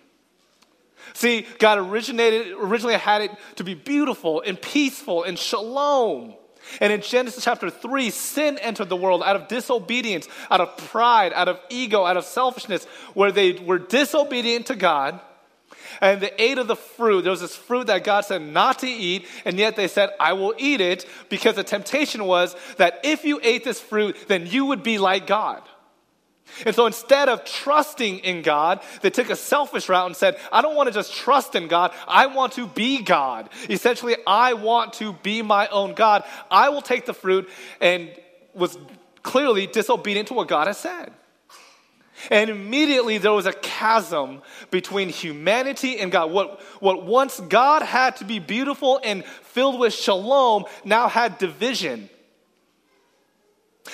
See, 1.13 1.47
God 1.57 1.79
originated, 1.79 2.53
originally 2.59 2.95
had 2.95 3.21
it 3.21 3.31
to 3.55 3.63
be 3.63 3.73
beautiful 3.73 4.41
and 4.45 4.61
peaceful 4.61 5.23
and 5.23 5.39
shalom. 5.39 6.35
And 6.79 6.93
in 6.93 7.01
Genesis 7.01 7.43
chapter 7.43 7.69
3, 7.69 8.09
sin 8.09 8.57
entered 8.59 8.89
the 8.89 8.95
world 8.95 9.23
out 9.23 9.35
of 9.35 9.47
disobedience, 9.47 10.27
out 10.49 10.61
of 10.61 10.77
pride, 10.77 11.33
out 11.33 11.47
of 11.47 11.59
ego, 11.69 12.05
out 12.05 12.17
of 12.17 12.25
selfishness, 12.25 12.85
where 13.13 13.31
they 13.31 13.53
were 13.53 13.79
disobedient 13.79 14.67
to 14.67 14.75
God 14.75 15.19
and 16.01 16.21
they 16.21 16.31
ate 16.37 16.57
of 16.57 16.67
the 16.67 16.75
fruit. 16.75 17.23
There 17.23 17.31
was 17.31 17.41
this 17.41 17.55
fruit 17.55 17.87
that 17.87 18.03
God 18.03 18.21
said 18.21 18.41
not 18.41 18.79
to 18.79 18.87
eat, 18.87 19.27
and 19.45 19.57
yet 19.57 19.75
they 19.75 19.87
said, 19.87 20.09
I 20.19 20.33
will 20.33 20.53
eat 20.57 20.81
it 20.81 21.05
because 21.29 21.55
the 21.55 21.63
temptation 21.63 22.25
was 22.25 22.55
that 22.77 23.01
if 23.03 23.25
you 23.25 23.39
ate 23.43 23.63
this 23.63 23.79
fruit, 23.79 24.15
then 24.27 24.45
you 24.45 24.65
would 24.65 24.83
be 24.83 24.97
like 24.97 25.27
God. 25.27 25.61
And 26.65 26.75
so 26.75 26.85
instead 26.85 27.29
of 27.29 27.45
trusting 27.45 28.19
in 28.19 28.41
God, 28.41 28.81
they 29.01 29.09
took 29.09 29.29
a 29.29 29.35
selfish 29.35 29.89
route 29.89 30.07
and 30.07 30.15
said, 30.15 30.37
I 30.51 30.61
don't 30.61 30.75
want 30.75 30.87
to 30.87 30.93
just 30.93 31.13
trust 31.13 31.55
in 31.55 31.67
God, 31.67 31.93
I 32.07 32.27
want 32.27 32.53
to 32.53 32.67
be 32.67 33.01
God. 33.01 33.49
Essentially, 33.69 34.15
I 34.25 34.53
want 34.53 34.93
to 34.93 35.13
be 35.13 35.41
my 35.41 35.67
own 35.67 35.93
God. 35.93 36.23
I 36.51 36.69
will 36.69 36.81
take 36.81 37.05
the 37.05 37.13
fruit 37.13 37.49
and 37.81 38.11
was 38.53 38.77
clearly 39.23 39.67
disobedient 39.67 40.27
to 40.29 40.33
what 40.33 40.47
God 40.47 40.67
has 40.67 40.77
said. 40.77 41.13
And 42.29 42.49
immediately 42.49 43.17
there 43.17 43.31
was 43.31 43.45
a 43.45 43.53
chasm 43.53 44.41
between 44.71 45.09
humanity 45.09 45.99
and 45.99 46.11
God. 46.11 46.31
What, 46.31 46.61
what 46.81 47.05
once 47.05 47.39
God 47.39 47.81
had 47.81 48.17
to 48.17 48.25
be 48.25 48.39
beautiful 48.39 48.99
and 49.03 49.23
filled 49.25 49.79
with 49.79 49.93
shalom 49.93 50.65
now 50.83 51.07
had 51.07 51.37
division. 51.37 52.09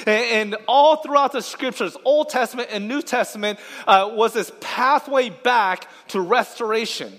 And, 0.06 0.56
all 0.68 0.98
throughout 0.98 1.32
the 1.32 1.42
scriptures, 1.42 1.96
Old 2.06 2.30
Testament 2.30 2.70
and 2.72 2.88
New 2.88 3.02
Testament, 3.02 3.60
uh, 3.88 4.12
was 4.14 4.34
this 4.34 4.52
pathway 4.60 5.30
back 5.30 5.88
to 6.10 6.22
restoration 6.22 7.14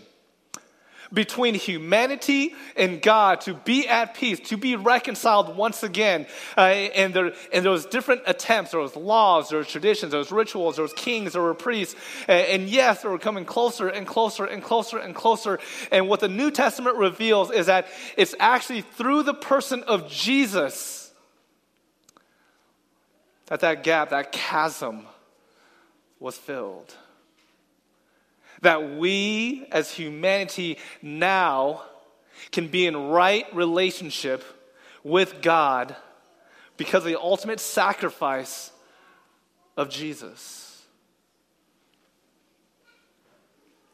between 1.12 1.54
humanity 1.54 2.54
and 2.76 3.00
God 3.00 3.40
to 3.42 3.54
be 3.54 3.88
at 3.88 4.14
peace, 4.14 4.40
to 4.48 4.56
be 4.56 4.76
reconciled 4.76 5.56
once 5.56 5.82
again. 5.82 6.26
Uh, 6.56 6.60
and, 6.60 7.14
there, 7.14 7.32
and 7.52 7.64
there 7.64 7.72
was 7.72 7.86
different 7.86 8.22
attempts. 8.26 8.72
There 8.72 8.80
was 8.80 8.96
laws, 8.96 9.48
there 9.48 9.58
was 9.58 9.68
traditions, 9.68 10.12
there 10.12 10.18
was 10.18 10.32
rituals, 10.32 10.76
there 10.76 10.82
was 10.82 10.92
kings, 10.92 11.32
there 11.32 11.42
were 11.42 11.54
priests. 11.54 11.94
and 12.28 12.68
yes, 12.68 13.02
they 13.02 13.08
were 13.08 13.18
coming 13.18 13.44
closer 13.44 13.88
and 13.88 14.06
closer 14.06 14.44
and 14.44 14.62
closer 14.62 14.98
and 14.98 15.14
closer. 15.14 15.58
And 15.90 16.08
what 16.08 16.20
the 16.20 16.28
New 16.28 16.50
Testament 16.50 16.96
reveals 16.96 17.50
is 17.50 17.66
that 17.66 17.88
it's 18.16 18.34
actually 18.38 18.82
through 18.82 19.22
the 19.22 19.34
person 19.34 19.82
of 19.84 20.08
Jesus 20.10 20.95
that 23.46 23.60
that 23.60 23.82
gap, 23.82 24.10
that 24.10 24.32
chasm 24.32 25.06
was 26.18 26.36
filled. 26.36 26.94
That 28.62 28.96
we 28.96 29.66
as 29.70 29.90
humanity 29.90 30.78
now 31.02 31.82
can 32.52 32.68
be 32.68 32.86
in 32.86 32.96
right 33.08 33.46
relationship 33.54 34.44
with 35.04 35.40
God 35.42 35.94
because 36.76 37.04
of 37.04 37.10
the 37.10 37.20
ultimate 37.20 37.60
sacrifice 37.60 38.72
of 39.76 39.88
Jesus. 39.90 40.84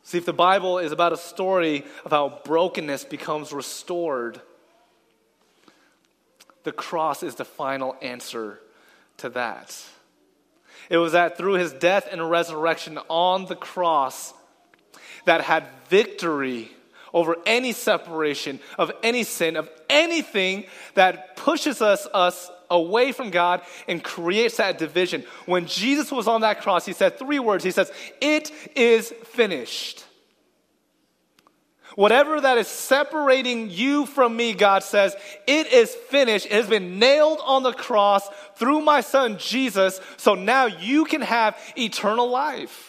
See, 0.05 0.19
if 0.19 0.27
the 0.27 0.33
Bible 0.33 0.79
is 0.79 0.93
about 0.93 1.13
a 1.13 1.17
story 1.17 1.85
of 2.05 2.11
how 2.11 2.41
brokenness 2.45 3.05
becomes 3.05 3.53
restored, 3.53 4.41
the 6.65 6.73
cross 6.73 7.23
is 7.23 7.35
the 7.35 7.45
final 7.45 7.97
answer 8.03 8.59
to 9.23 9.31
that. 9.31 9.77
It 10.91 10.99
was 10.99 11.13
that 11.13 11.37
through 11.37 11.55
his 11.55 11.73
death 11.73 12.07
and 12.11 12.31
resurrection 12.31 12.99
on 13.09 13.47
the 13.47 13.57
cross 13.57 14.35
that 15.25 15.41
had 15.41 15.65
victory 15.89 16.71
over 17.15 17.37
any 17.47 17.73
separation 17.73 18.61
of 18.79 18.91
any 19.03 19.25
sin, 19.25 19.57
of 19.57 19.69
anything 19.89 20.65
that 20.95 21.37
pushes 21.37 21.83
us, 21.83 22.07
us 22.13 22.51
away 22.71 23.13
from 23.13 23.31
God 23.31 23.63
and 23.87 24.03
creates 24.03 24.57
that 24.57 24.79
division. 24.79 25.25
When 25.47 25.67
Jesus 25.67 26.11
was 26.11 26.27
on 26.27 26.41
that 26.41 26.63
cross, 26.63 26.87
he 26.87 26.93
said 26.93 27.19
three 27.19 27.39
words. 27.39 27.65
He 27.65 27.71
says, 27.71 27.93
It 28.21 28.51
is 28.75 29.11
finished. 29.25 30.05
Whatever 31.95 32.41
that 32.41 32.59
is 32.59 32.69
separating 32.69 33.71
you 33.71 34.07
from 34.07 34.37
me, 34.37 34.55
God 34.55 34.83
says, 34.83 35.15
it 35.47 35.73
is 35.73 35.95
finished. 35.95 36.47
It 36.47 36.53
has 36.53 36.69
been 36.69 36.99
nailed 36.99 37.41
on 37.45 37.63
the 37.63 37.73
cross 37.73 38.29
through 38.57 38.81
my 38.81 39.01
son 39.01 39.39
Jesus, 39.39 40.01
so 40.17 40.35
now 40.35 40.67
you 40.67 41.05
can 41.05 41.21
have 41.21 41.59
eternal 41.77 42.29
life. 42.29 42.89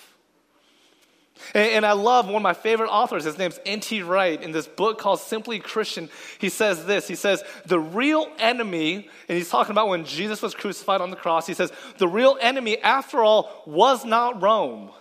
And, 1.53 1.85
I 1.85 1.91
love 1.91 2.27
one 2.27 2.37
of 2.37 2.41
my 2.41 2.53
favorite 2.53 2.89
authors. 2.89 3.25
His 3.25 3.37
name's 3.37 3.59
N.T. 3.65 4.01
Wright. 4.03 4.41
In 4.41 4.51
this 4.51 4.67
book 4.67 4.97
called 4.97 5.19
Simply 5.19 5.59
Christian, 5.59 6.09
he 6.39 6.47
says 6.47 6.85
this. 6.85 7.07
He 7.07 7.15
says, 7.15 7.43
The 7.65 7.79
real 7.79 8.27
enemy, 8.39 9.09
and 9.27 9.37
he's 9.37 9.49
talking 9.49 9.71
about 9.71 9.89
when 9.89 10.05
Jesus 10.05 10.41
was 10.41 10.55
crucified 10.55 11.01
on 11.01 11.09
the 11.09 11.17
cross, 11.17 11.45
he 11.45 11.53
says, 11.53 11.73
The 11.97 12.07
real 12.07 12.37
enemy, 12.39 12.77
after 12.79 13.21
all, 13.23 13.63
was 13.65 14.05
not 14.05 14.41
Rome, 14.41 14.91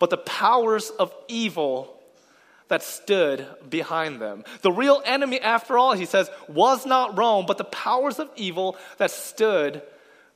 but 0.00 0.10
the 0.10 0.16
powers 0.16 0.90
of 0.90 1.14
evil 1.28 1.99
that 2.70 2.82
stood 2.82 3.46
behind 3.68 4.20
them. 4.20 4.44
The 4.62 4.72
real 4.72 5.02
enemy, 5.04 5.40
after 5.40 5.76
all, 5.76 5.92
he 5.92 6.06
says, 6.06 6.30
was 6.48 6.86
not 6.86 7.18
Rome, 7.18 7.44
but 7.46 7.58
the 7.58 7.64
powers 7.64 8.18
of 8.18 8.30
evil 8.36 8.76
that 8.96 9.10
stood 9.10 9.82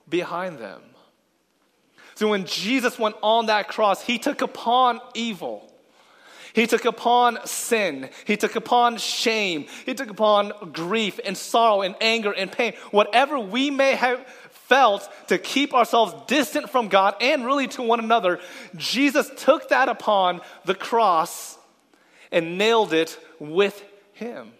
behind 0.08 0.58
them. 0.58 0.82
So 2.16 2.28
when 2.28 2.44
Jesus 2.44 2.98
went 2.98 3.16
on 3.22 3.46
that 3.46 3.68
cross, 3.68 4.02
he 4.02 4.18
took 4.18 4.42
upon 4.42 5.00
evil. 5.14 5.72
He 6.54 6.66
took 6.66 6.84
upon 6.84 7.38
sin. 7.46 8.10
He 8.24 8.36
took 8.36 8.56
upon 8.56 8.98
shame. 8.98 9.66
He 9.86 9.94
took 9.94 10.10
upon 10.10 10.72
grief 10.72 11.20
and 11.24 11.36
sorrow 11.36 11.82
and 11.82 11.94
anger 12.00 12.32
and 12.32 12.50
pain. 12.50 12.74
Whatever 12.90 13.38
we 13.38 13.70
may 13.70 13.94
have 13.94 14.24
felt 14.50 15.08
to 15.28 15.38
keep 15.38 15.72
ourselves 15.72 16.14
distant 16.26 16.68
from 16.68 16.88
God 16.88 17.14
and 17.20 17.46
really 17.46 17.68
to 17.68 17.82
one 17.82 18.00
another, 18.00 18.40
Jesus 18.76 19.30
took 19.36 19.68
that 19.68 19.88
upon 19.88 20.40
the 20.64 20.74
cross 20.74 21.58
and 22.34 22.58
nailed 22.58 22.92
it 22.92 23.18
with 23.38 23.82
him. 24.12 24.52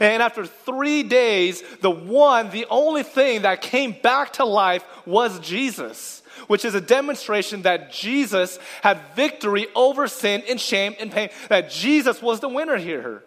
And 0.00 0.20
after 0.20 0.44
three 0.44 1.04
days, 1.04 1.62
the 1.80 1.90
one, 1.90 2.50
the 2.50 2.66
only 2.68 3.04
thing 3.04 3.42
that 3.42 3.62
came 3.62 3.94
back 4.02 4.32
to 4.34 4.44
life 4.44 4.84
was 5.06 5.38
Jesus 5.38 6.22
which 6.46 6.64
is 6.64 6.74
a 6.74 6.80
demonstration 6.80 7.62
that 7.62 7.92
Jesus 7.92 8.58
had 8.82 9.00
victory 9.14 9.66
over 9.74 10.08
sin 10.08 10.42
and 10.48 10.60
shame 10.60 10.94
and 10.98 11.10
pain, 11.10 11.30
that 11.48 11.70
Jesus 11.70 12.20
was 12.22 12.40
the 12.40 12.48
winner 12.48 12.76
here. 12.76 13.22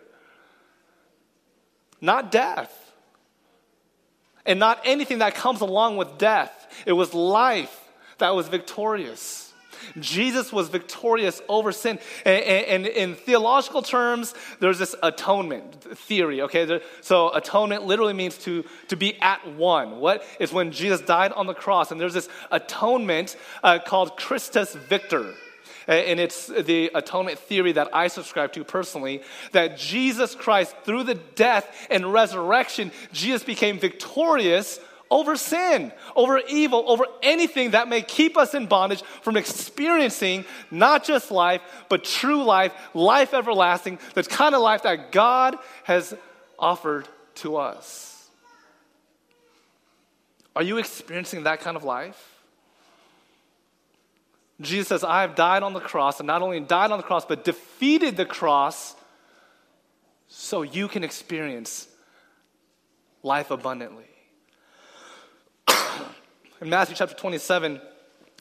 Not 2.02 2.32
death. 2.32 2.76
And 4.46 4.60
not 4.60 4.82
anything 4.86 5.20
that 5.20 5.36
comes 5.36 5.62
along 5.62 5.98
with 5.98 6.18
death. 6.18 6.84
It 6.86 6.94
was 6.94 7.14
life 7.14 7.78
that 8.20 8.36
was 8.36 8.48
victorious. 8.48 9.49
Jesus 10.00 10.52
was 10.52 10.70
victorious 10.70 11.42
over 11.48 11.72
sin. 11.72 12.00
And, 12.26 12.86
and, 12.86 12.88
in 12.88 13.16
theological 13.16 13.82
terms, 13.82 14.34
there's 14.60 14.80
this 14.80 14.96
atonement 15.04 15.84
theory, 15.98 16.42
okay? 16.42 16.82
So 17.02 17.34
atonement 17.34 17.86
literally 17.86 18.14
means 18.14 18.38
to, 18.40 18.64
to 18.88 18.96
be 18.96 19.20
at 19.22 19.46
one. 19.56 20.00
What 20.00 20.24
is 20.40 20.52
when 20.52 20.72
Jesus 20.72 21.02
died 21.02 21.32
on 21.34 21.48
the 21.48 21.54
cross? 21.54 21.92
And 21.92 22.00
there's 22.00 22.14
this 22.14 22.30
atonement 22.52 23.36
uh, 23.64 23.80
called 23.80 24.18
Christus 24.18 24.74
Victor. 24.74 25.34
And 25.90 26.20
it's 26.20 26.46
the 26.46 26.92
atonement 26.94 27.40
theory 27.40 27.72
that 27.72 27.90
I 27.96 28.10
subscribe 28.10 28.54
to 28.54 28.64
personally 28.64 29.24
that 29.54 29.76
Jesus 29.76 30.36
Christ, 30.36 30.76
through 30.84 31.04
the 31.04 31.16
death 31.16 31.88
and 31.90 32.14
resurrection, 32.14 32.92
Jesus 33.12 33.44
became 33.44 33.80
victorious 33.80 34.80
over 35.12 35.36
sin, 35.36 35.92
over 36.16 36.40
evil, 36.50 36.84
over 36.88 37.06
anything 37.24 37.72
that 37.72 37.88
may 37.88 38.02
keep 38.02 38.38
us 38.38 38.54
in 38.54 38.68
bondage 38.68 39.02
from 39.22 39.38
experiencing 39.38 40.46
not 40.70 41.04
just 41.04 41.32
life, 41.32 41.62
but 41.90 42.04
true 42.04 42.44
life, 42.44 42.74
life 42.94 43.34
everlasting, 43.34 43.98
the 44.14 44.24
kind 44.24 44.54
of 44.54 44.62
life 44.62 44.84
that 44.84 45.12
God 45.12 45.58
has 45.84 46.14
offered 46.58 47.08
to 47.36 47.58
us. 47.58 48.28
Are 50.56 50.64
you 50.64 50.78
experiencing 50.78 51.44
that 51.44 51.62
kind 51.62 51.78
of 51.78 51.84
life? 51.84 52.36
Jesus 54.62 54.90
says, 54.90 55.04
I 55.04 55.22
have 55.22 55.36
died 55.36 55.64
on 55.64 55.74
the 55.74 55.80
cross, 55.80 56.20
and 56.20 56.28
not 56.28 56.42
only 56.42 56.60
died 56.60 56.92
on 56.92 56.98
the 56.98 57.04
cross, 57.04 57.26
but 57.26 57.46
defeated 57.46 58.18
the 58.18 58.26
cross 58.26 58.94
so 60.28 60.62
you 60.62 60.88
can 60.88 61.04
experience 61.04 61.88
life 63.24 63.52
abundantly. 63.52 64.06
In 66.62 66.70
Matthew 66.70 66.96
chapter 66.96 67.16
27, 67.16 67.80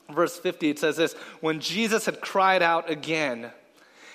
verse 0.09 0.37
50, 0.37 0.69
it 0.69 0.79
says 0.79 0.97
this 0.97 1.13
When 1.39 1.59
Jesus 1.59 2.05
had 2.05 2.19
cried 2.21 2.61
out 2.61 2.89
again 2.89 3.51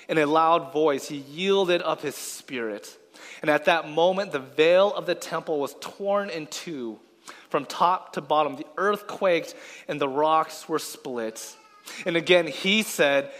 in 0.08 0.18
a 0.18 0.26
loud 0.26 0.72
voice, 0.72 1.08
he 1.08 1.16
yielded 1.16 1.82
up 1.82 2.02
his 2.02 2.14
spirit. 2.14 2.98
And 3.40 3.50
at 3.50 3.64
that 3.66 3.88
moment, 3.88 4.32
the 4.32 4.38
veil 4.38 4.92
of 4.92 5.06
the 5.06 5.14
temple 5.14 5.58
was 5.58 5.74
torn 5.80 6.30
in 6.30 6.46
two 6.46 6.98
from 7.48 7.64
top 7.64 8.14
to 8.14 8.20
bottom. 8.20 8.56
The 8.56 8.66
earth 8.76 9.06
quaked 9.06 9.54
and 9.88 10.00
the 10.00 10.08
rocks 10.08 10.68
were 10.68 10.78
split. 10.78 11.56
And 12.04 12.16
again, 12.16 12.46
he 12.46 12.82
said, 12.82 13.30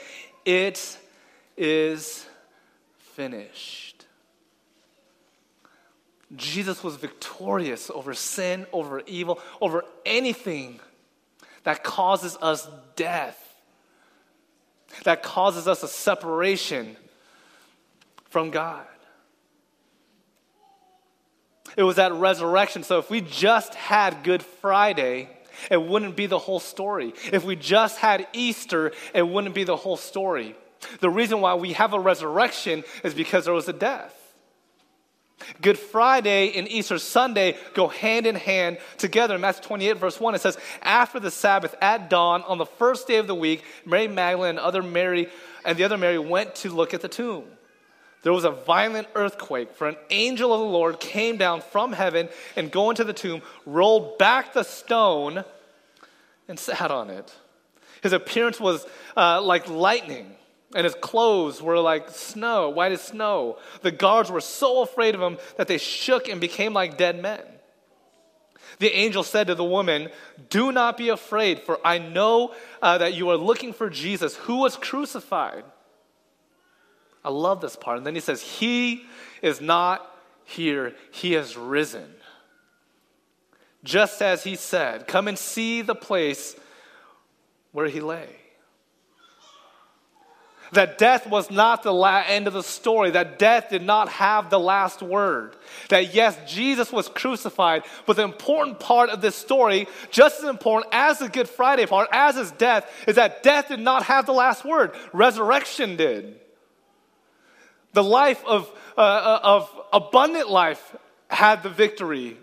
It 0.44 0.99
is 1.56 2.26
finished. 3.14 3.93
Jesus 6.36 6.82
was 6.82 6.96
victorious 6.96 7.90
over 7.90 8.14
sin, 8.14 8.66
over 8.72 9.02
evil, 9.06 9.40
over 9.60 9.84
anything 10.04 10.80
that 11.64 11.82
causes 11.82 12.36
us 12.40 12.68
death, 12.96 13.40
that 15.04 15.22
causes 15.22 15.66
us 15.66 15.82
a 15.82 15.88
separation 15.88 16.96
from 18.30 18.50
God. 18.50 18.86
It 21.76 21.82
was 21.82 21.96
that 21.96 22.12
resurrection. 22.12 22.84
So 22.84 22.98
if 22.98 23.10
we 23.10 23.20
just 23.20 23.74
had 23.74 24.22
Good 24.22 24.42
Friday, 24.42 25.28
it 25.70 25.82
wouldn't 25.82 26.16
be 26.16 26.26
the 26.26 26.38
whole 26.38 26.60
story. 26.60 27.14
If 27.32 27.44
we 27.44 27.56
just 27.56 27.98
had 27.98 28.26
Easter, 28.32 28.92
it 29.12 29.26
wouldn't 29.26 29.54
be 29.54 29.64
the 29.64 29.76
whole 29.76 29.96
story. 29.96 30.54
The 31.00 31.10
reason 31.10 31.40
why 31.40 31.54
we 31.54 31.72
have 31.72 31.92
a 31.92 31.98
resurrection 31.98 32.84
is 33.02 33.14
because 33.14 33.46
there 33.46 33.54
was 33.54 33.68
a 33.68 33.72
death. 33.72 34.23
Good 35.60 35.78
Friday 35.78 36.52
and 36.56 36.68
Easter 36.68 36.98
Sunday 36.98 37.56
go 37.74 37.88
hand 37.88 38.26
in 38.26 38.34
hand 38.34 38.78
together. 38.98 39.34
In 39.34 39.40
Matthew 39.40 39.64
28, 39.64 39.96
verse 39.98 40.20
1, 40.20 40.34
it 40.34 40.40
says, 40.40 40.58
After 40.82 41.20
the 41.20 41.30
Sabbath, 41.30 41.74
at 41.80 42.10
dawn, 42.10 42.42
on 42.42 42.58
the 42.58 42.66
first 42.66 43.06
day 43.06 43.16
of 43.16 43.26
the 43.26 43.34
week, 43.34 43.62
Mary 43.84 44.08
Magdalene 44.08 44.50
and, 44.50 44.58
other 44.58 44.82
Mary, 44.82 45.28
and 45.64 45.78
the 45.78 45.84
other 45.84 45.98
Mary 45.98 46.18
went 46.18 46.54
to 46.56 46.70
look 46.70 46.94
at 46.94 47.00
the 47.00 47.08
tomb. 47.08 47.44
There 48.22 48.32
was 48.32 48.44
a 48.44 48.50
violent 48.50 49.08
earthquake, 49.14 49.74
for 49.74 49.86
an 49.86 49.96
angel 50.10 50.52
of 50.52 50.60
the 50.60 50.66
Lord 50.66 50.98
came 50.98 51.36
down 51.36 51.60
from 51.60 51.92
heaven 51.92 52.30
and 52.56 52.70
going 52.70 52.96
to 52.96 53.04
the 53.04 53.12
tomb, 53.12 53.42
rolled 53.66 54.16
back 54.16 54.54
the 54.54 54.62
stone, 54.62 55.44
and 56.48 56.58
sat 56.58 56.90
on 56.90 57.10
it. 57.10 57.34
His 58.02 58.12
appearance 58.12 58.58
was 58.58 58.86
uh, 59.16 59.42
like 59.42 59.68
lightning 59.68 60.36
and 60.74 60.84
his 60.84 60.94
clothes 60.96 61.62
were 61.62 61.78
like 61.78 62.10
snow, 62.10 62.68
white 62.70 62.92
as 62.92 63.00
snow. 63.00 63.58
The 63.82 63.92
guards 63.92 64.30
were 64.30 64.40
so 64.40 64.82
afraid 64.82 65.14
of 65.14 65.20
him 65.20 65.38
that 65.56 65.68
they 65.68 65.78
shook 65.78 66.28
and 66.28 66.40
became 66.40 66.72
like 66.72 66.98
dead 66.98 67.20
men. 67.20 67.42
The 68.80 68.90
angel 68.90 69.22
said 69.22 69.46
to 69.46 69.54
the 69.54 69.64
woman, 69.64 70.10
Do 70.50 70.72
not 70.72 70.96
be 70.96 71.08
afraid, 71.08 71.60
for 71.60 71.78
I 71.84 71.98
know 71.98 72.54
uh, 72.82 72.98
that 72.98 73.14
you 73.14 73.30
are 73.30 73.36
looking 73.36 73.72
for 73.72 73.88
Jesus, 73.88 74.34
who 74.34 74.56
was 74.56 74.76
crucified. 74.76 75.64
I 77.24 77.30
love 77.30 77.60
this 77.60 77.76
part. 77.76 77.98
And 77.98 78.06
then 78.06 78.14
he 78.14 78.20
says, 78.20 78.42
He 78.42 79.04
is 79.42 79.60
not 79.60 80.10
here, 80.44 80.94
he 81.10 81.32
has 81.32 81.56
risen. 81.56 82.14
just 83.84 84.22
as 84.22 84.42
he 84.44 84.56
said. 84.56 85.06
Come 85.06 85.28
and 85.28 85.38
see 85.38 85.82
the 85.82 85.94
place 85.94 86.56
where 87.72 87.86
he 87.86 88.00
lay. 88.00 88.43
That 90.73 90.99
death 90.99 91.26
was 91.26 91.50
not 91.50 91.83
the 91.83 91.92
la- 91.92 92.25
end 92.26 92.47
of 92.47 92.52
the 92.52 92.62
story, 92.62 93.11
that 93.12 93.38
death 93.38 93.71
did 93.71 93.83
not 93.83 94.09
have 94.09 94.50
the 94.50 94.59
last 94.59 95.02
word. 95.02 95.56
That 95.88 96.14
yes, 96.14 96.37
Jesus 96.50 96.90
was 96.90 97.09
crucified, 97.09 97.85
but 98.06 98.16
the 98.16 98.25
important 98.25 98.80
part 98.80 99.11
of 99.11 99.21
this 99.21 99.37
story, 99.37 99.87
just 100.11 100.42
as 100.42 100.49
important 100.49 100.92
as 100.92 101.18
the 101.18 101.28
Good 101.28 101.49
Friday 101.49 101.87
part, 101.87 102.09
as 102.12 102.37
his 102.37 102.50
death, 102.52 102.90
is 103.06 103.16
that 103.16 103.42
death 103.42 103.68
did 103.68 103.80
not 103.80 104.04
have 104.04 104.26
the 104.26 104.33
last 104.33 104.64
word. 104.64 104.94
Resurrection 105.12 105.97
did. 105.97 106.40
The 107.92 108.02
life 108.02 108.44
of, 108.44 108.71
uh, 108.97 109.00
uh 109.00 109.40
of 109.42 109.80
abundant 109.92 110.50
life 110.50 110.97
had 111.28 111.62
the 111.62 111.71
victory 111.71 112.37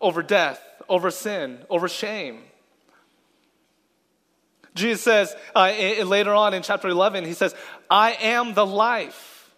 over 0.00 0.22
death, 0.22 0.62
over 0.88 1.10
sin, 1.10 1.58
over 1.68 1.88
shame. 1.88 2.42
Jesus 4.74 5.02
says 5.02 5.34
uh, 5.54 5.72
later 6.04 6.32
on 6.34 6.54
in 6.54 6.62
chapter 6.62 6.88
11, 6.88 7.24
he 7.24 7.34
says, 7.34 7.54
I 7.90 8.12
am 8.12 8.54
the 8.54 8.66
life 8.66 9.50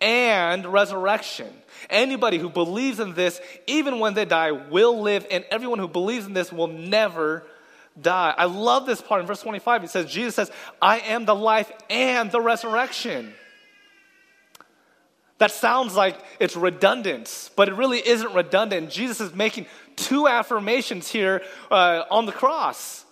and 0.00 0.66
resurrection. 0.66 1.48
Anybody 1.90 2.38
who 2.38 2.48
believes 2.48 3.00
in 3.00 3.14
this, 3.14 3.40
even 3.66 3.98
when 3.98 4.14
they 4.14 4.24
die, 4.24 4.52
will 4.52 5.00
live, 5.00 5.26
and 5.30 5.44
everyone 5.50 5.78
who 5.78 5.88
believes 5.88 6.26
in 6.26 6.32
this 6.32 6.52
will 6.52 6.68
never 6.68 7.44
die. 8.00 8.34
I 8.36 8.44
love 8.44 8.86
this 8.86 9.00
part 9.00 9.20
in 9.20 9.26
verse 9.26 9.42
25. 9.42 9.82
He 9.82 9.88
says, 9.88 10.10
Jesus 10.10 10.34
says, 10.34 10.50
I 10.80 10.98
am 11.00 11.24
the 11.24 11.34
life 11.34 11.70
and 11.88 12.30
the 12.30 12.40
resurrection. 12.40 13.32
That 15.38 15.50
sounds 15.50 15.94
like 15.94 16.18
it's 16.40 16.56
redundant, 16.56 17.50
but 17.56 17.68
it 17.68 17.74
really 17.74 17.98
isn't 17.98 18.32
redundant. 18.32 18.90
Jesus 18.90 19.20
is 19.20 19.34
making 19.34 19.66
two 19.94 20.26
affirmations 20.26 21.08
here 21.08 21.42
uh, 21.70 22.04
on 22.10 22.24
the 22.24 22.32
cross 22.32 23.05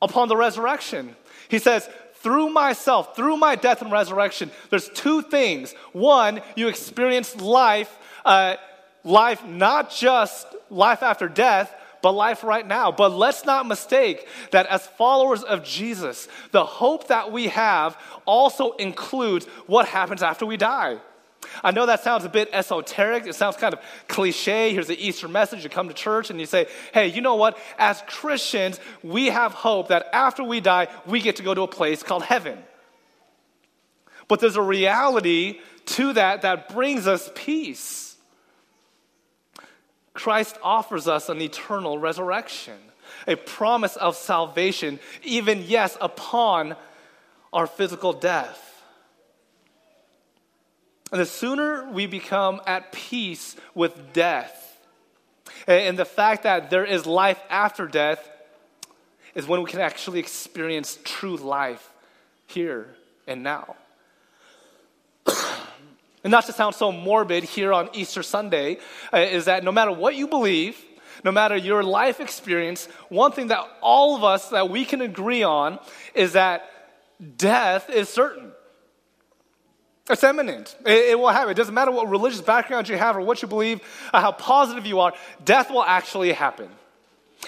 upon 0.00 0.28
the 0.28 0.36
resurrection. 0.36 1.16
He 1.48 1.58
says, 1.58 1.88
through 2.16 2.50
myself, 2.50 3.14
through 3.14 3.36
my 3.36 3.54
death 3.54 3.80
and 3.82 3.92
resurrection, 3.92 4.50
there's 4.70 4.88
two 4.88 5.22
things. 5.22 5.72
One, 5.92 6.40
you 6.56 6.68
experience 6.68 7.36
life, 7.36 7.96
uh, 8.24 8.56
life 9.04 9.44
not 9.44 9.90
just 9.90 10.46
life 10.68 11.02
after 11.02 11.28
death, 11.28 11.72
but 12.02 12.12
life 12.12 12.44
right 12.44 12.66
now. 12.66 12.92
But 12.92 13.12
let's 13.12 13.44
not 13.44 13.66
mistake 13.66 14.26
that 14.50 14.66
as 14.66 14.86
followers 14.86 15.42
of 15.42 15.64
Jesus, 15.64 16.28
the 16.50 16.64
hope 16.64 17.08
that 17.08 17.32
we 17.32 17.48
have 17.48 17.96
also 18.24 18.72
includes 18.72 19.46
what 19.66 19.86
happens 19.86 20.22
after 20.22 20.46
we 20.46 20.56
die. 20.56 20.98
I 21.62 21.70
know 21.70 21.86
that 21.86 22.02
sounds 22.02 22.24
a 22.24 22.28
bit 22.28 22.48
esoteric. 22.52 23.26
It 23.26 23.34
sounds 23.34 23.56
kind 23.56 23.74
of 23.74 23.80
cliche. 24.08 24.72
Here's 24.72 24.86
the 24.86 24.98
Easter 24.98 25.28
message. 25.28 25.64
You 25.64 25.70
come 25.70 25.88
to 25.88 25.94
church 25.94 26.30
and 26.30 26.40
you 26.40 26.46
say, 26.46 26.66
hey, 26.92 27.08
you 27.08 27.20
know 27.20 27.36
what? 27.36 27.58
As 27.78 28.02
Christians, 28.06 28.80
we 29.02 29.26
have 29.26 29.52
hope 29.52 29.88
that 29.88 30.06
after 30.12 30.44
we 30.44 30.60
die, 30.60 30.88
we 31.06 31.20
get 31.20 31.36
to 31.36 31.42
go 31.42 31.54
to 31.54 31.62
a 31.62 31.68
place 31.68 32.02
called 32.02 32.22
heaven. 32.22 32.58
But 34.28 34.40
there's 34.40 34.56
a 34.56 34.62
reality 34.62 35.60
to 35.86 36.12
that 36.12 36.42
that 36.42 36.68
brings 36.68 37.06
us 37.06 37.30
peace. 37.34 38.16
Christ 40.12 40.58
offers 40.62 41.08
us 41.08 41.28
an 41.28 41.40
eternal 41.40 41.98
resurrection, 41.98 42.76
a 43.26 43.36
promise 43.36 43.96
of 43.96 44.16
salvation, 44.16 44.98
even, 45.22 45.62
yes, 45.66 45.96
upon 46.00 46.76
our 47.52 47.66
physical 47.66 48.12
death. 48.12 48.67
And 51.10 51.20
the 51.20 51.26
sooner 51.26 51.90
we 51.90 52.06
become 52.06 52.60
at 52.66 52.92
peace 52.92 53.56
with 53.74 54.12
death 54.12 54.68
and 55.68 55.98
the 55.98 56.04
fact 56.04 56.44
that 56.44 56.70
there 56.70 56.84
is 56.84 57.06
life 57.06 57.40
after 57.50 57.86
death 57.86 58.26
is 59.34 59.46
when 59.46 59.62
we 59.62 59.70
can 59.70 59.80
actually 59.80 60.18
experience 60.18 60.98
true 61.04 61.36
life 61.36 61.92
here 62.46 62.94
and 63.26 63.42
now. 63.42 63.76
and 65.26 66.30
not 66.30 66.46
to 66.46 66.52
sound 66.52 66.74
so 66.74 66.90
morbid 66.90 67.44
here 67.44 67.72
on 67.72 67.90
Easter 67.92 68.22
Sunday, 68.22 68.78
uh, 69.12 69.18
is 69.18 69.44
that 69.44 69.62
no 69.62 69.70
matter 69.70 69.92
what 69.92 70.16
you 70.16 70.26
believe, 70.26 70.82
no 71.22 71.32
matter 71.32 71.56
your 71.56 71.82
life 71.82 72.18
experience, 72.18 72.86
one 73.10 73.32
thing 73.32 73.48
that 73.48 73.68
all 73.82 74.16
of 74.16 74.24
us 74.24 74.48
that 74.48 74.70
we 74.70 74.86
can 74.86 75.02
agree 75.02 75.42
on 75.42 75.78
is 76.14 76.32
that 76.32 76.70
death 77.36 77.90
is 77.90 78.08
certain. 78.08 78.52
It's 80.10 80.24
imminent. 80.24 80.76
It, 80.86 81.10
it, 81.10 81.18
will 81.18 81.28
happen. 81.28 81.50
It 81.50 81.54
doesn't 81.54 81.74
matter 81.74 81.90
what 81.90 82.08
religious 82.08 82.40
background 82.40 82.88
you 82.88 82.96
have 82.96 83.16
or 83.16 83.20
what 83.20 83.42
you 83.42 83.48
believe, 83.48 83.80
uh, 84.12 84.20
how 84.20 84.32
positive 84.32 84.86
you 84.86 85.00
are, 85.00 85.12
death 85.44 85.70
will 85.70 85.84
actually 85.84 86.32
happen. 86.32 86.68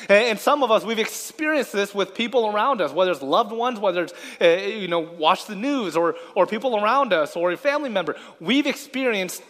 And, 0.02 0.10
and, 0.10 0.38
some 0.38 0.62
of 0.62 0.70
us, 0.70 0.84
we've 0.84 0.98
experienced 0.98 1.72
this 1.72 1.94
with 1.94 2.14
people 2.14 2.48
around 2.48 2.80
us, 2.80 2.92
whether 2.92 3.10
it's 3.10 3.22
loved 3.22 3.52
ones, 3.52 3.78
whether 3.80 4.04
it's, 4.04 4.12
uh, 4.40 4.46
you 4.46 4.88
know, 4.88 5.00
watch 5.00 5.46
the 5.46 5.56
news 5.56 5.96
or, 5.96 6.16
or 6.34 6.46
people 6.46 6.76
around 6.76 7.12
us 7.12 7.34
or 7.34 7.50
a 7.50 7.56
family 7.56 7.88
member. 7.88 8.16
We've 8.40 8.66
experienced 8.66 9.42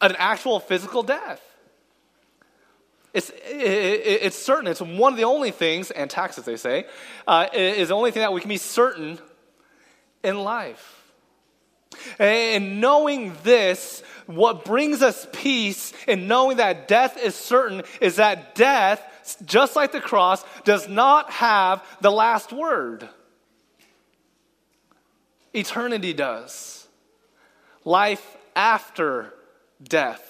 an 0.00 0.14
actual 0.18 0.60
physical 0.60 1.02
death. 1.02 1.42
It's, 3.12 3.30
it, 3.30 3.34
it's 3.44 4.36
certain. 4.36 4.66
It's 4.66 4.80
one 4.80 5.14
of 5.14 5.16
the 5.16 5.24
only 5.24 5.50
things, 5.50 5.90
and 5.90 6.10
taxes, 6.10 6.44
they 6.44 6.56
say, 6.56 6.86
uh, 7.26 7.48
is 7.52 7.88
the 7.88 7.94
only 7.94 8.10
thing 8.10 8.20
that 8.20 8.32
we 8.32 8.42
can 8.42 8.48
be 8.50 8.58
certain 8.58 9.18
in 10.22 10.38
life. 10.38 11.05
And 12.18 12.80
knowing 12.80 13.34
this, 13.42 14.02
what 14.26 14.64
brings 14.64 15.02
us 15.02 15.26
peace 15.32 15.92
in 16.06 16.26
knowing 16.26 16.58
that 16.58 16.88
death 16.88 17.16
is 17.22 17.34
certain 17.34 17.82
is 18.00 18.16
that 18.16 18.54
death, 18.54 19.02
just 19.44 19.76
like 19.76 19.92
the 19.92 20.00
cross, 20.00 20.44
does 20.64 20.88
not 20.88 21.30
have 21.30 21.86
the 22.00 22.10
last 22.10 22.52
word. 22.52 23.08
Eternity 25.54 26.12
does. 26.12 26.86
Life 27.84 28.36
after 28.54 29.32
death 29.82 30.22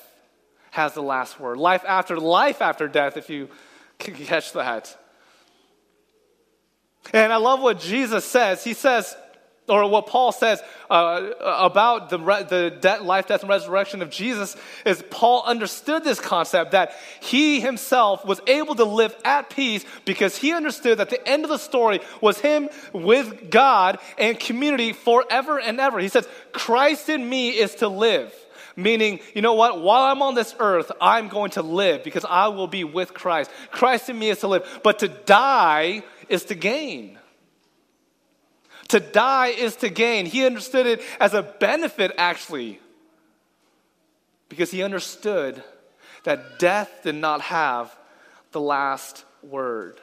has 0.71 0.93
the 0.93 1.03
last 1.03 1.41
word. 1.41 1.57
Life 1.57 1.85
after 1.87 2.19
life 2.19 2.61
after 2.61 2.87
death, 2.87 3.17
if 3.17 3.31
you 3.31 3.49
catch 3.99 4.53
that. 4.53 4.97
And 7.13 7.33
I 7.33 7.37
love 7.37 7.61
what 7.63 7.81
Jesus 7.81 8.25
says. 8.25 8.63
He 8.63 8.75
says, 8.75 9.17
or 9.69 9.89
what 9.89 10.07
Paul 10.07 10.33
says 10.33 10.63
uh, 10.91 11.31
about 11.41 12.11
the, 12.11 12.19
re- 12.19 12.45
the 12.45 12.71
de- 12.81 13.03
life, 13.03 13.27
death, 13.27 13.41
and 13.41 13.51
resurrection 13.51 14.03
of 14.03 14.11
Jesus 14.11 14.57
is 14.85 15.03
Paul 15.11 15.43
understood 15.45 16.05
this 16.05 16.21
concept 16.21 16.73
that 16.73 16.95
he 17.21 17.61
himself 17.61 18.25
was 18.25 18.41
able 18.47 18.75
to 18.77 18.85
live 18.85 19.17
at 19.25 19.51
peace 19.51 19.85
because 20.05 20.37
he 20.37 20.53
understood 20.53 20.99
that 20.99 21.11
the 21.11 21.27
end 21.29 21.45
of 21.45 21.51
the 21.51 21.59
story 21.59 22.01
was 22.21 22.39
him 22.39 22.69
with 22.93 23.51
God 23.51 23.99
and 24.19 24.39
community 24.39 24.93
forever 24.93 25.59
and 25.59 25.81
ever. 25.81 25.99
He 25.99 26.09
says, 26.09 26.29
Christ 26.53 27.09
in 27.09 27.29
me 27.29 27.51
is 27.51 27.77
to 27.77 27.89
live. 27.89 28.33
Meaning, 28.77 29.21
you 29.35 29.41
know 29.41 29.55
what? 29.55 29.81
While 29.81 30.03
I'm 30.03 30.21
on 30.21 30.35
this 30.35 30.55
earth, 30.59 30.93
I'm 31.01 31.29
going 31.29 31.53
to 31.53 31.63
live 31.63 32.05
because 32.05 32.27
I 32.29 32.49
will 32.49 32.67
be 32.67 32.85
with 32.85 33.15
Christ. 33.15 33.51
Christ 33.71 34.11
in 34.11 34.19
me 34.19 34.29
is 34.29 34.41
to 34.41 34.49
live. 34.49 34.81
But 34.83 34.99
to 34.99 35.09
die 35.09 36.03
is 36.29 36.45
to 36.45 36.55
gain. 36.55 37.19
To 38.89 39.01
die 39.01 39.49
is 39.49 39.77
to 39.77 39.89
gain. 39.89 40.27
He 40.27 40.47
understood 40.47 40.87
it 40.87 41.03
as 41.21 41.35
a 41.35 41.43
benefit, 41.43 42.13
actually, 42.19 42.81
because 44.49 44.71
he 44.71 44.83
understood 44.83 45.63
that 46.25 46.59
death 46.59 47.01
did 47.03 47.15
not 47.15 47.41
have 47.41 47.97
the 48.53 48.61
last 48.61 49.25
word. 49.43 50.01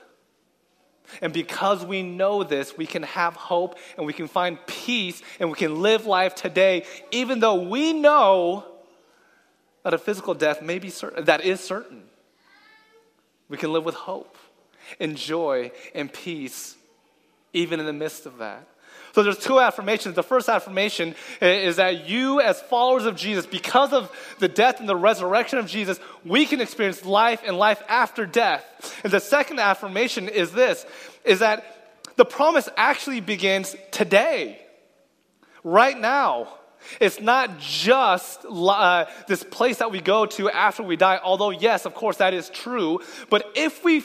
And 1.22 1.34
because 1.34 1.86
we 1.86 2.02
know 2.02 2.43
this, 2.43 2.78
we 2.78 2.86
can 2.86 3.04
have 3.04 3.36
hope 3.36 3.78
and 3.98 4.06
we 4.06 4.13
can 4.13 4.28
find 4.28 4.58
peace 4.65 5.22
and 5.39 5.50
we 5.50 5.56
can 5.56 5.82
live 5.82 6.06
life 6.06 6.34
today, 6.34 6.86
even 7.12 7.39
though 7.39 7.67
we 7.69 7.93
know 7.93 8.65
that 9.84 9.93
a 9.93 9.98
physical 9.98 10.34
death 10.34 10.62
may 10.62 10.80
be 10.80 10.89
certain, 10.89 11.26
that 11.26 11.41
is 11.41 11.60
certain. 11.60 12.04
We 13.50 13.58
can 13.58 13.74
live 13.74 13.84
with 13.84 13.96
hope 13.96 14.38
and 15.00 15.17
joy 15.17 15.72
and 15.93 16.12
peace, 16.12 16.76
even 17.52 17.80
in 17.80 17.86
the 17.86 17.93
midst 17.93 18.26
of 18.26 18.38
that. 18.38 18.67
So 19.13 19.21
there's 19.21 19.38
two 19.38 19.60
affirmations. 19.60 20.15
The 20.15 20.23
first 20.23 20.49
affirmation 20.49 21.13
is 21.39 21.76
that 21.76 22.10
you, 22.10 22.41
as 22.41 22.60
followers 22.62 23.06
of 23.06 23.15
Jesus, 23.15 23.45
because 23.45 23.93
of 23.93 24.12
the 24.39 24.47
death 24.47 24.80
and 24.80 24.89
the 24.89 24.95
resurrection 24.95 25.60
of 25.60 25.67
Jesus, 25.67 25.99
we 26.26 26.47
can 26.47 26.60
experience 26.60 27.06
life 27.06 27.41
and 27.45 27.58
life 27.58 27.82
after 27.88 28.26
death. 28.26 28.99
And 29.04 29.13
the 29.13 29.19
second 29.19 29.60
affirmation 29.60 30.30
is 30.30 30.52
this, 30.52 30.86
is 31.23 31.39
that 31.39 31.63
the 32.15 32.26
promise 32.26 32.67
actually 32.76 33.21
begins 33.21 33.76
today, 33.91 34.60
right 35.63 35.97
now. 35.97 36.47
It's 36.99 37.21
not 37.21 37.60
just 37.60 38.45
uh, 38.49 39.06
this 39.28 39.43
place 39.43 39.78
that 39.78 39.91
we 39.91 40.02
go 40.02 40.26
to 40.26 40.49
after 40.49 40.84
we 40.84 40.95
die, 40.95 41.19
although, 41.23 41.52
yes, 41.52 41.86
of 41.86 41.93
course, 41.93 42.17
that 42.17 42.34
is 42.34 42.49
true. 42.49 42.99
But 43.30 43.45
if 43.56 43.84
we 43.84 44.04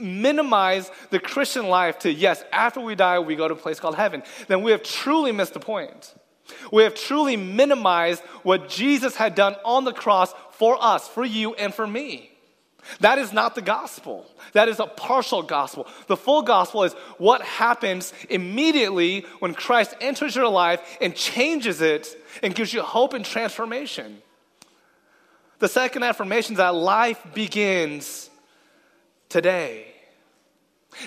minimize 0.00 0.90
the 1.10 1.20
Christian 1.20 1.68
life 1.68 1.98
to, 2.00 2.12
yes, 2.12 2.44
after 2.52 2.80
we 2.80 2.94
die, 2.94 3.18
we 3.18 3.36
go 3.36 3.48
to 3.48 3.54
a 3.54 3.56
place 3.56 3.80
called 3.80 3.96
heaven, 3.96 4.22
then 4.48 4.62
we 4.62 4.70
have 4.72 4.82
truly 4.82 5.32
missed 5.32 5.54
the 5.54 5.60
point. 5.60 6.14
We 6.72 6.82
have 6.82 6.94
truly 6.94 7.36
minimized 7.36 8.22
what 8.42 8.68
Jesus 8.68 9.16
had 9.16 9.34
done 9.34 9.56
on 9.64 9.84
the 9.84 9.92
cross 9.92 10.34
for 10.52 10.76
us, 10.80 11.06
for 11.06 11.24
you, 11.24 11.54
and 11.54 11.72
for 11.72 11.86
me. 11.86 12.30
That 13.00 13.18
is 13.18 13.32
not 13.32 13.54
the 13.54 13.62
gospel. 13.62 14.26
That 14.52 14.68
is 14.68 14.80
a 14.80 14.86
partial 14.86 15.42
gospel. 15.42 15.86
The 16.06 16.16
full 16.16 16.42
gospel 16.42 16.84
is 16.84 16.94
what 17.18 17.42
happens 17.42 18.12
immediately 18.28 19.26
when 19.38 19.54
Christ 19.54 19.94
enters 20.00 20.34
your 20.34 20.48
life 20.48 20.98
and 21.00 21.14
changes 21.14 21.80
it 21.80 22.08
and 22.42 22.54
gives 22.54 22.72
you 22.72 22.82
hope 22.82 23.12
and 23.12 23.24
transformation. 23.24 24.22
The 25.58 25.68
second 25.68 26.02
affirmation 26.04 26.54
is 26.54 26.58
that 26.58 26.74
life 26.74 27.22
begins 27.34 28.29
today. 29.30 29.86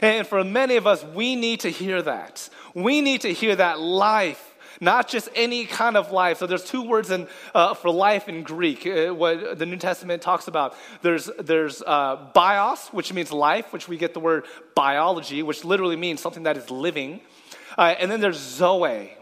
And 0.01 0.25
for 0.25 0.43
many 0.43 0.77
of 0.77 0.87
us, 0.87 1.03
we 1.03 1.35
need 1.35 1.59
to 1.59 1.69
hear 1.69 2.01
that. 2.01 2.49
We 2.73 3.01
need 3.01 3.21
to 3.21 3.33
hear 3.33 3.55
that 3.55 3.79
life 3.79 4.49
not 4.81 5.07
just 5.07 5.29
any 5.35 5.65
kind 5.65 5.95
of 5.95 6.11
life. 6.11 6.39
So 6.39 6.47
there's 6.47 6.63
two 6.63 6.83
words 6.83 7.11
in, 7.11 7.27
uh, 7.53 7.73
for 7.73 7.89
life 7.89 8.27
in 8.27 8.43
Greek, 8.43 8.85
uh, 8.85 9.13
what 9.13 9.57
the 9.57 9.65
New 9.65 9.77
Testament 9.77 10.21
talks 10.21 10.47
about. 10.47 10.75
There's, 11.01 11.29
there's 11.39 11.81
uh, 11.81 12.29
bios, 12.33 12.89
which 12.89 13.13
means 13.13 13.31
life, 13.31 13.71
which 13.71 13.87
we 13.87 13.97
get 13.97 14.13
the 14.13 14.19
word 14.19 14.45
biology, 14.75 15.43
which 15.43 15.63
literally 15.63 15.95
means 15.95 16.21
something 16.21 16.43
that 16.43 16.57
is 16.57 16.69
living. 16.69 17.21
Uh, 17.77 17.95
and 17.99 18.11
then 18.11 18.19
there's 18.19 18.37
zoe, 18.37 19.15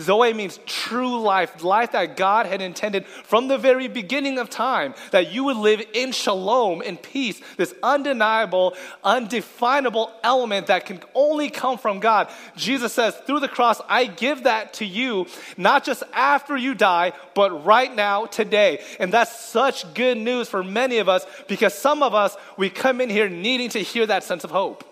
Zoe 0.00 0.32
means 0.32 0.58
true 0.66 1.20
life, 1.20 1.62
life 1.62 1.92
that 1.92 2.16
God 2.16 2.46
had 2.46 2.62
intended 2.62 3.06
from 3.06 3.48
the 3.48 3.58
very 3.58 3.88
beginning 3.88 4.38
of 4.38 4.50
time, 4.50 4.94
that 5.10 5.32
you 5.32 5.44
would 5.44 5.56
live 5.56 5.82
in 5.92 6.12
shalom, 6.12 6.82
in 6.82 6.96
peace, 6.96 7.40
this 7.56 7.74
undeniable, 7.82 8.74
undefinable 9.04 10.12
element 10.22 10.68
that 10.68 10.86
can 10.86 11.00
only 11.14 11.50
come 11.50 11.78
from 11.78 12.00
God. 12.00 12.28
Jesus 12.56 12.92
says, 12.92 13.14
through 13.26 13.40
the 13.40 13.48
cross, 13.48 13.80
I 13.88 14.06
give 14.06 14.44
that 14.44 14.74
to 14.74 14.84
you, 14.84 15.26
not 15.56 15.84
just 15.84 16.02
after 16.12 16.56
you 16.56 16.74
die, 16.74 17.12
but 17.34 17.64
right 17.64 17.94
now, 17.94 18.26
today. 18.26 18.82
And 18.98 19.12
that's 19.12 19.38
such 19.38 19.92
good 19.94 20.18
news 20.18 20.48
for 20.48 20.62
many 20.62 20.98
of 20.98 21.08
us 21.08 21.26
because 21.48 21.74
some 21.74 22.02
of 22.02 22.14
us, 22.14 22.36
we 22.56 22.70
come 22.70 23.00
in 23.00 23.10
here 23.10 23.28
needing 23.28 23.70
to 23.70 23.78
hear 23.80 24.06
that 24.06 24.24
sense 24.24 24.44
of 24.44 24.50
hope. 24.50 24.84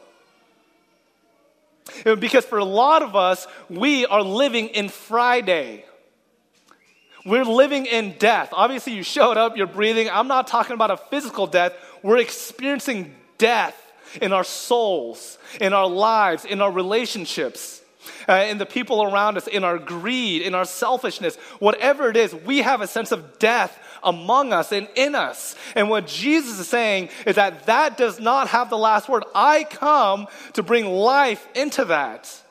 Because 2.05 2.44
for 2.44 2.59
a 2.59 2.64
lot 2.64 3.03
of 3.03 3.14
us, 3.14 3.47
we 3.68 4.07
are 4.07 4.23
living 4.23 4.68
in 4.68 4.88
Friday. 4.88 5.85
We're 7.27 7.44
living 7.44 7.87
in 7.87 8.16
death. 8.18 8.51
Obviously, 8.53 8.94
you 8.94 9.03
showed 9.03 9.37
up, 9.37 9.57
you're 9.57 9.66
breathing. 9.66 10.11
I'm 10.11 10.29
not 10.29 10.47
talking 10.47 10.75
about 10.75 10.90
a 10.90 10.97
physical 10.97 11.47
death. 11.47 11.75
We're 12.03 12.18
experiencing 12.18 13.14
death 13.38 13.81
in 14.20 14.33
our 14.33 14.44
souls, 14.44 15.38
in 15.61 15.73
our 15.73 15.88
lives, 15.88 16.44
in 16.44 16.61
our 16.61 16.70
relationships, 16.70 17.83
uh, 18.29 18.47
in 18.49 18.59
the 18.59 18.66
people 18.66 19.03
around 19.03 19.37
us, 19.37 19.47
in 19.47 19.64
our 19.64 19.79
greed, 19.79 20.42
in 20.42 20.55
our 20.55 20.64
selfishness. 20.64 21.37
Whatever 21.59 22.11
it 22.11 22.16
is, 22.16 22.35
we 22.35 22.59
have 22.59 22.81
a 22.81 22.87
sense 22.87 23.12
of 23.12 23.38
death 23.38 23.79
among 24.04 24.52
us 24.52 24.72
and 24.72 24.88
in 24.94 25.14
us. 25.14 25.56
And 25.74 25.88
what 25.88 26.06
Jesus 26.06 26.58
is 26.58 26.68
saying 26.68 27.08
is 27.26 27.36
that 27.36 27.66
that 27.66 27.96
does 27.96 28.20
not 28.20 28.48
have 28.48 28.70
the 28.70 28.78
last 28.78 29.08
word. 29.08 29.24
I 29.34 29.64
come 29.64 30.26
to 30.52 30.62
bring 30.62 30.86
life 30.86 31.46
into 31.54 31.86
that. 31.86 32.42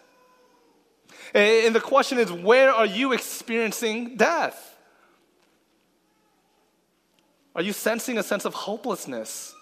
And 1.34 1.74
the 1.74 1.82
question 1.82 2.20
is, 2.20 2.32
where 2.32 2.72
are 2.72 2.86
you 2.86 3.12
experiencing 3.12 4.18
death? 4.18 4.78
Are 7.56 7.62
you 7.62 7.74
sensing 7.74 8.18
a 8.18 8.24
sense 8.24 8.46
of 8.46 8.54
hopelessness, 8.54 9.54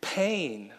pain, 0.00 0.72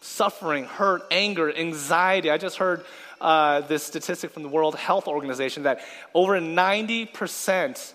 suffering, 0.00 0.64
hurt, 0.64 1.02
anger, 1.10 1.54
anxiety? 1.54 2.30
I 2.30 2.38
just 2.38 2.56
heard 2.56 2.84
uh, 3.20 3.62
this 3.62 3.82
statistic 3.82 4.30
from 4.30 4.42
the 4.42 4.48
World 4.48 4.74
Health 4.74 5.08
Organization 5.08 5.62
that 5.62 5.80
over 6.12 6.38
90% 6.38 7.92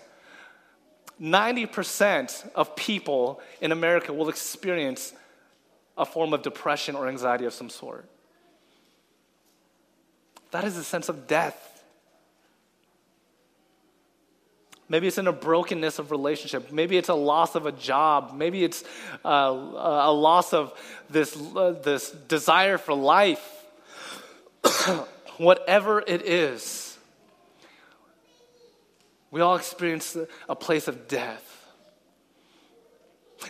90% 1.20 2.50
of 2.54 2.74
people 2.76 3.40
in 3.60 3.72
America 3.72 4.12
will 4.12 4.28
experience 4.28 5.12
a 5.98 6.06
form 6.06 6.32
of 6.32 6.42
depression 6.42 6.96
or 6.96 7.08
anxiety 7.08 7.44
of 7.44 7.52
some 7.52 7.68
sort. 7.68 8.08
That 10.50 10.64
is 10.64 10.76
a 10.76 10.84
sense 10.84 11.08
of 11.08 11.26
death. 11.26 11.66
Maybe 14.88 15.06
it's 15.06 15.18
in 15.18 15.28
a 15.28 15.32
brokenness 15.32 16.00
of 16.00 16.10
relationship. 16.10 16.72
Maybe 16.72 16.96
it's 16.96 17.10
a 17.10 17.14
loss 17.14 17.54
of 17.54 17.64
a 17.64 17.70
job. 17.70 18.32
Maybe 18.34 18.64
it's 18.64 18.82
uh, 19.24 19.28
a 19.28 20.12
loss 20.12 20.52
of 20.52 20.72
this, 21.08 21.36
uh, 21.54 21.80
this 21.84 22.10
desire 22.10 22.76
for 22.76 22.92
life. 22.92 23.64
Whatever 25.36 26.02
it 26.04 26.22
is, 26.22 26.79
we 29.30 29.40
all 29.40 29.56
experience 29.56 30.16
a 30.48 30.56
place 30.56 30.88
of 30.88 31.08
death. 31.08 31.46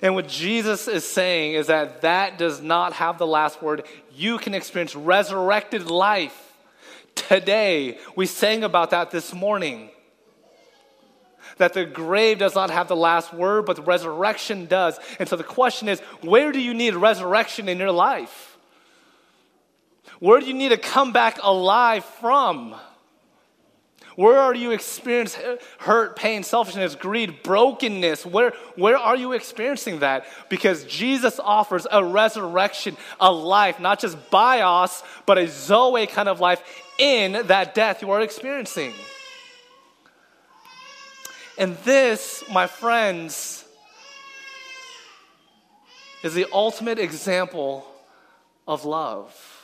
And 0.03 0.15
what 0.15 0.29
Jesus 0.29 0.87
is 0.89 1.07
saying 1.07 1.55
is 1.55 1.67
that 1.67 2.03
that 2.03 2.39
does 2.39 2.61
not 2.61 2.93
have 2.95 3.19
the 3.19 3.27
last 3.27 3.63
word. 3.63 3.85
You 4.15 4.39
can 4.39 4.55
experience 4.55 4.95
resurrected 4.95 5.91
life 5.91 6.51
today. 7.15 7.99
We 8.17 8.27
sang 8.27 8.63
about 8.63 8.91
that 8.91 9.11
this 9.11 9.35
morning. 9.35 9.91
That 11.57 11.75
the 11.75 11.85
grave 11.85 12.39
does 12.39 12.55
not 12.55 12.71
have 12.71 12.89
the 12.89 12.97
last 12.97 13.35
word, 13.35 13.67
but 13.67 13.77
the 13.77 13.83
resurrection 13.83 14.67
does. 14.67 14.99
And 15.19 15.29
so 15.29 15.37
the 15.37 15.45
question 15.45 15.89
is 15.89 16.01
where 16.23 16.53
do 16.53 16.61
you 16.61 16.73
need 16.73 16.95
resurrection 16.95 17.69
in 17.69 17.79
your 17.79 17.91
life? 17.91 18.57
Where 20.21 20.39
do 20.41 20.47
you 20.47 20.55
need 20.55 20.69
to 20.69 20.77
come 20.77 21.13
back 21.13 21.39
alive 21.43 22.05
from? 22.05 22.75
Where 24.17 24.39
are 24.39 24.55
you 24.55 24.73
experiencing 24.73 25.59
hurt, 25.79 26.17
pain, 26.17 26.43
selfishness, 26.43 26.95
greed, 26.95 27.43
brokenness? 27.43 28.27
Where, 28.27 28.53
where 28.77 28.97
are 28.97 29.17
you 29.17 29.33
experiencing 29.33 30.01
that? 30.01 30.27
Because 30.49 30.85
Jesus 30.85 31.39
offers 31.39 31.87
a 31.91 32.05
resurrection, 32.05 32.97
a 33.21 33.33
life, 33.33 33.81
not 33.81 34.01
just 34.01 34.31
bios, 34.31 35.03
but 35.27 35.39
a 35.39 35.49
Zoe 35.49 36.07
kind 36.07 36.29
of 36.29 36.41
life 36.41 36.63
in 36.99 37.47
that 37.47 37.75
death 37.75 38.03
you 38.03 38.11
are 38.11 38.21
experiencing. 38.21 38.93
And 41.57 41.77
this, 41.79 42.43
my 42.51 42.67
friends, 42.67 43.65
is 46.23 46.35
the 46.35 46.47
ultimate 46.53 46.99
example 46.99 47.87
of 48.67 48.85
love. 48.85 49.60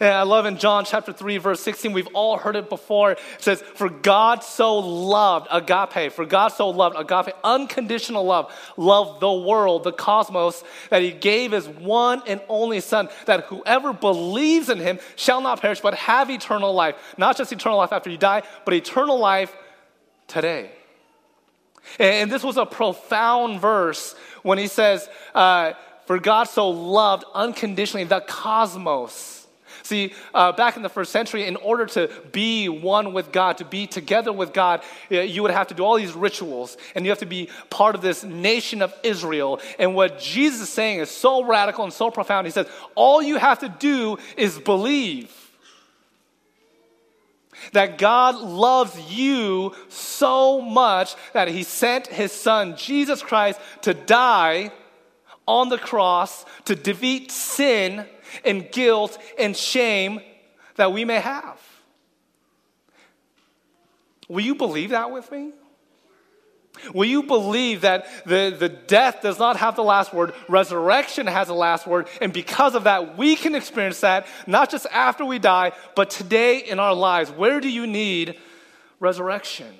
And 0.00 0.10
I 0.10 0.22
love 0.22 0.46
in 0.46 0.58
John 0.58 0.84
chapter 0.84 1.12
3, 1.12 1.38
verse 1.38 1.60
16, 1.60 1.92
we've 1.92 2.08
all 2.08 2.36
heard 2.36 2.56
it 2.56 2.68
before. 2.68 3.12
It 3.12 3.20
says, 3.38 3.62
For 3.62 3.88
God 3.88 4.44
so 4.44 4.78
loved, 4.78 5.48
agape, 5.50 6.12
for 6.12 6.24
God 6.24 6.48
so 6.48 6.70
loved, 6.70 6.96
agape, 6.96 7.34
unconditional 7.42 8.24
love, 8.24 8.52
loved 8.76 9.20
the 9.20 9.32
world, 9.32 9.84
the 9.84 9.92
cosmos, 9.92 10.62
that 10.90 11.02
he 11.02 11.10
gave 11.10 11.52
his 11.52 11.66
one 11.66 12.22
and 12.26 12.40
only 12.48 12.80
Son, 12.80 13.08
that 13.26 13.44
whoever 13.44 13.92
believes 13.92 14.68
in 14.68 14.78
him 14.78 15.00
shall 15.16 15.40
not 15.40 15.60
perish, 15.60 15.80
but 15.80 15.94
have 15.94 16.30
eternal 16.30 16.72
life. 16.72 16.94
Not 17.16 17.36
just 17.36 17.52
eternal 17.52 17.78
life 17.78 17.92
after 17.92 18.10
you 18.10 18.18
die, 18.18 18.42
but 18.64 18.74
eternal 18.74 19.18
life 19.18 19.54
today. 20.28 20.70
And 21.98 22.30
this 22.30 22.44
was 22.44 22.56
a 22.56 22.66
profound 22.66 23.60
verse 23.60 24.14
when 24.42 24.58
he 24.58 24.66
says, 24.68 25.08
uh, 25.34 25.72
For 26.06 26.18
God 26.18 26.44
so 26.44 26.68
loved 26.68 27.24
unconditionally 27.34 28.04
the 28.04 28.20
cosmos 28.20 29.38
See, 29.82 30.12
uh, 30.34 30.52
back 30.52 30.76
in 30.76 30.82
the 30.82 30.88
first 30.88 31.12
century, 31.12 31.46
in 31.46 31.56
order 31.56 31.86
to 31.86 32.10
be 32.32 32.68
one 32.68 33.12
with 33.12 33.32
God, 33.32 33.58
to 33.58 33.64
be 33.64 33.86
together 33.86 34.32
with 34.32 34.52
God, 34.52 34.82
you 35.10 35.42
would 35.42 35.50
have 35.50 35.68
to 35.68 35.74
do 35.74 35.84
all 35.84 35.96
these 35.96 36.12
rituals, 36.12 36.76
and 36.94 37.04
you 37.04 37.10
have 37.10 37.20
to 37.20 37.26
be 37.26 37.48
part 37.70 37.94
of 37.94 38.02
this 38.02 38.24
nation 38.24 38.82
of 38.82 38.94
Israel. 39.02 39.60
And 39.78 39.94
what 39.94 40.18
Jesus 40.18 40.62
is 40.62 40.68
saying 40.68 41.00
is 41.00 41.10
so 41.10 41.44
radical 41.44 41.84
and 41.84 41.92
so 41.92 42.10
profound. 42.10 42.46
He 42.46 42.50
says, 42.50 42.66
All 42.94 43.22
you 43.22 43.36
have 43.36 43.60
to 43.60 43.68
do 43.68 44.18
is 44.36 44.58
believe 44.58 45.34
that 47.72 47.98
God 47.98 48.36
loves 48.36 48.98
you 49.10 49.74
so 49.88 50.60
much 50.60 51.14
that 51.32 51.48
he 51.48 51.62
sent 51.62 52.06
his 52.06 52.32
son, 52.32 52.76
Jesus 52.76 53.22
Christ, 53.22 53.60
to 53.82 53.94
die 53.94 54.70
on 55.46 55.70
the 55.70 55.78
cross 55.78 56.44
to 56.66 56.76
defeat 56.76 57.32
sin 57.32 58.04
and 58.44 58.70
guilt 58.70 59.18
and 59.38 59.56
shame 59.56 60.20
that 60.76 60.92
we 60.92 61.04
may 61.04 61.20
have. 61.20 61.60
Will 64.28 64.44
you 64.44 64.54
believe 64.54 64.90
that 64.90 65.10
with 65.10 65.30
me? 65.32 65.52
Will 66.94 67.08
you 67.08 67.24
believe 67.24 67.80
that 67.80 68.06
the, 68.24 68.54
the 68.56 68.68
death 68.68 69.22
does 69.22 69.38
not 69.38 69.56
have 69.56 69.74
the 69.74 69.82
last 69.82 70.14
word, 70.14 70.32
resurrection 70.48 71.26
has 71.26 71.48
the 71.48 71.54
last 71.54 71.86
word, 71.86 72.06
and 72.20 72.32
because 72.32 72.74
of 72.74 72.84
that, 72.84 73.18
we 73.18 73.34
can 73.36 73.54
experience 73.54 74.00
that 74.00 74.26
not 74.46 74.70
just 74.70 74.86
after 74.92 75.24
we 75.24 75.38
die, 75.38 75.72
but 75.96 76.10
today 76.10 76.58
in 76.58 76.78
our 76.78 76.94
lives? 76.94 77.30
Where 77.30 77.60
do 77.60 77.68
you 77.68 77.86
need 77.86 78.38
resurrection? 79.00 79.74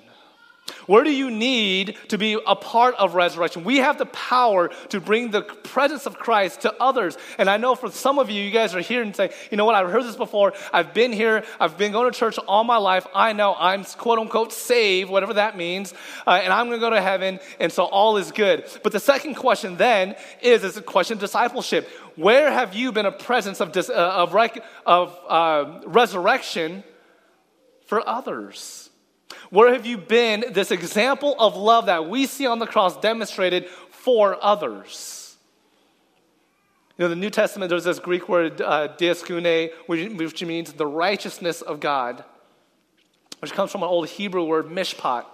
Where 0.87 1.03
do 1.03 1.11
you 1.11 1.29
need 1.31 1.97
to 2.09 2.17
be 2.17 2.39
a 2.45 2.55
part 2.55 2.95
of 2.95 3.15
resurrection? 3.15 3.63
We 3.63 3.77
have 3.77 3.97
the 3.97 4.05
power 4.07 4.69
to 4.89 4.99
bring 4.99 5.31
the 5.31 5.41
presence 5.41 6.05
of 6.05 6.17
Christ 6.17 6.61
to 6.61 6.73
others. 6.81 7.17
And 7.37 7.49
I 7.49 7.57
know 7.57 7.75
for 7.75 7.91
some 7.91 8.19
of 8.19 8.29
you, 8.29 8.41
you 8.41 8.51
guys 8.51 8.75
are 8.75 8.81
here 8.81 9.01
and 9.01 9.15
say, 9.15 9.31
you 9.51 9.57
know 9.57 9.65
what, 9.65 9.75
I've 9.75 9.89
heard 9.89 10.03
this 10.03 10.15
before. 10.15 10.53
I've 10.73 10.93
been 10.93 11.11
here. 11.11 11.43
I've 11.59 11.77
been 11.77 11.91
going 11.91 12.11
to 12.11 12.17
church 12.17 12.37
all 12.39 12.63
my 12.63 12.77
life. 12.77 13.05
I 13.13 13.33
know 13.33 13.55
I'm 13.57 13.83
quote 13.83 14.19
unquote 14.19 14.53
saved, 14.53 15.09
whatever 15.09 15.33
that 15.35 15.57
means. 15.57 15.93
Uh, 16.25 16.39
and 16.43 16.51
I'm 16.53 16.67
going 16.67 16.79
to 16.79 16.85
go 16.85 16.89
to 16.89 17.01
heaven. 17.01 17.39
And 17.59 17.71
so 17.71 17.83
all 17.83 18.17
is 18.17 18.31
good. 18.31 18.65
But 18.83 18.91
the 18.91 18.99
second 18.99 19.35
question 19.35 19.77
then 19.77 20.15
is, 20.41 20.63
is 20.63 20.77
a 20.77 20.81
question 20.81 21.17
of 21.17 21.19
discipleship. 21.19 21.89
Where 22.15 22.51
have 22.51 22.75
you 22.75 22.91
been 22.91 23.05
a 23.05 23.11
presence 23.11 23.61
of, 23.61 23.71
dis, 23.71 23.89
uh, 23.89 23.93
of, 23.93 24.33
rec- 24.33 24.63
of 24.85 25.17
uh, 25.27 25.81
resurrection 25.85 26.83
for 27.85 28.07
others? 28.07 28.88
Where 29.49 29.73
have 29.73 29.85
you 29.85 29.97
been 29.97 30.45
this 30.51 30.71
example 30.71 31.35
of 31.39 31.55
love 31.55 31.87
that 31.87 32.07
we 32.07 32.27
see 32.27 32.45
on 32.45 32.59
the 32.59 32.67
cross 32.67 32.99
demonstrated 32.99 33.67
for 33.89 34.37
others? 34.43 35.37
You 36.97 37.05
know, 37.05 37.09
the 37.09 37.15
New 37.15 37.29
Testament, 37.29 37.69
there's 37.69 37.85
this 37.85 37.99
Greek 37.99 38.29
word, 38.29 38.61
uh, 38.61 38.89
dikaiosune, 38.97 39.71
which, 39.87 40.11
which 40.11 40.43
means 40.43 40.73
the 40.73 40.85
righteousness 40.85 41.61
of 41.61 41.79
God, 41.79 42.23
which 43.39 43.53
comes 43.53 43.71
from 43.71 43.83
an 43.83 43.89
old 43.89 44.07
Hebrew 44.09 44.43
word, 44.43 44.67
mishpat. 44.67 45.25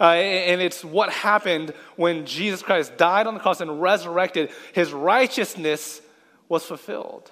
Uh, 0.00 0.04
and 0.04 0.60
it's 0.60 0.84
what 0.84 1.10
happened 1.10 1.72
when 1.96 2.26
Jesus 2.26 2.62
Christ 2.62 2.96
died 2.96 3.26
on 3.26 3.34
the 3.34 3.40
cross 3.40 3.60
and 3.60 3.80
resurrected. 3.80 4.50
His 4.72 4.92
righteousness 4.92 6.02
was 6.48 6.64
fulfilled. 6.64 7.30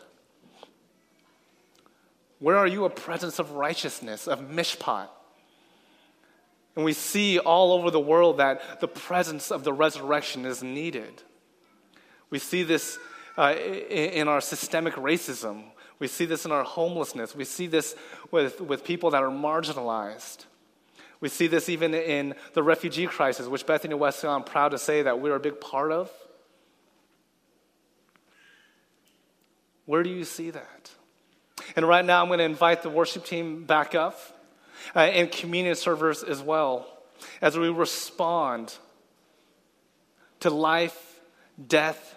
Where 2.38 2.56
are 2.56 2.66
you 2.66 2.84
a 2.84 2.90
presence 2.90 3.38
of 3.38 3.52
righteousness, 3.52 4.28
of 4.28 4.40
mishpat? 4.40 5.08
And 6.80 6.84
we 6.86 6.94
see 6.94 7.38
all 7.38 7.74
over 7.74 7.90
the 7.90 8.00
world 8.00 8.38
that 8.38 8.80
the 8.80 8.88
presence 8.88 9.50
of 9.50 9.64
the 9.64 9.72
resurrection 9.74 10.46
is 10.46 10.62
needed. 10.62 11.22
We 12.30 12.38
see 12.38 12.62
this 12.62 12.98
uh, 13.36 13.54
in 13.54 14.28
our 14.28 14.40
systemic 14.40 14.94
racism. 14.94 15.64
We 15.98 16.08
see 16.08 16.24
this 16.24 16.46
in 16.46 16.52
our 16.52 16.64
homelessness. 16.64 17.36
We 17.36 17.44
see 17.44 17.66
this 17.66 17.94
with, 18.30 18.62
with 18.62 18.82
people 18.82 19.10
that 19.10 19.22
are 19.22 19.28
marginalized. 19.28 20.46
We 21.20 21.28
see 21.28 21.48
this 21.48 21.68
even 21.68 21.92
in 21.92 22.34
the 22.54 22.62
refugee 22.62 23.06
crisis, 23.06 23.46
which 23.46 23.66
Bethany 23.66 23.92
Wesleyan, 23.92 24.36
I'm 24.36 24.42
proud 24.42 24.70
to 24.70 24.78
say 24.78 25.02
that 25.02 25.20
we're 25.20 25.36
a 25.36 25.38
big 25.38 25.60
part 25.60 25.92
of. 25.92 26.10
Where 29.84 30.02
do 30.02 30.08
you 30.08 30.24
see 30.24 30.48
that? 30.48 30.90
And 31.76 31.86
right 31.86 32.06
now, 32.06 32.22
I'm 32.22 32.28
going 32.28 32.38
to 32.38 32.44
invite 32.46 32.82
the 32.82 32.88
worship 32.88 33.26
team 33.26 33.64
back 33.64 33.94
up 33.94 34.18
uh, 34.94 35.00
and 35.00 35.30
communion 35.30 35.74
servers 35.74 36.22
as 36.22 36.40
well 36.40 36.86
as 37.40 37.58
we 37.58 37.68
respond 37.68 38.74
to 40.40 40.50
life, 40.50 41.20
death, 41.66 42.14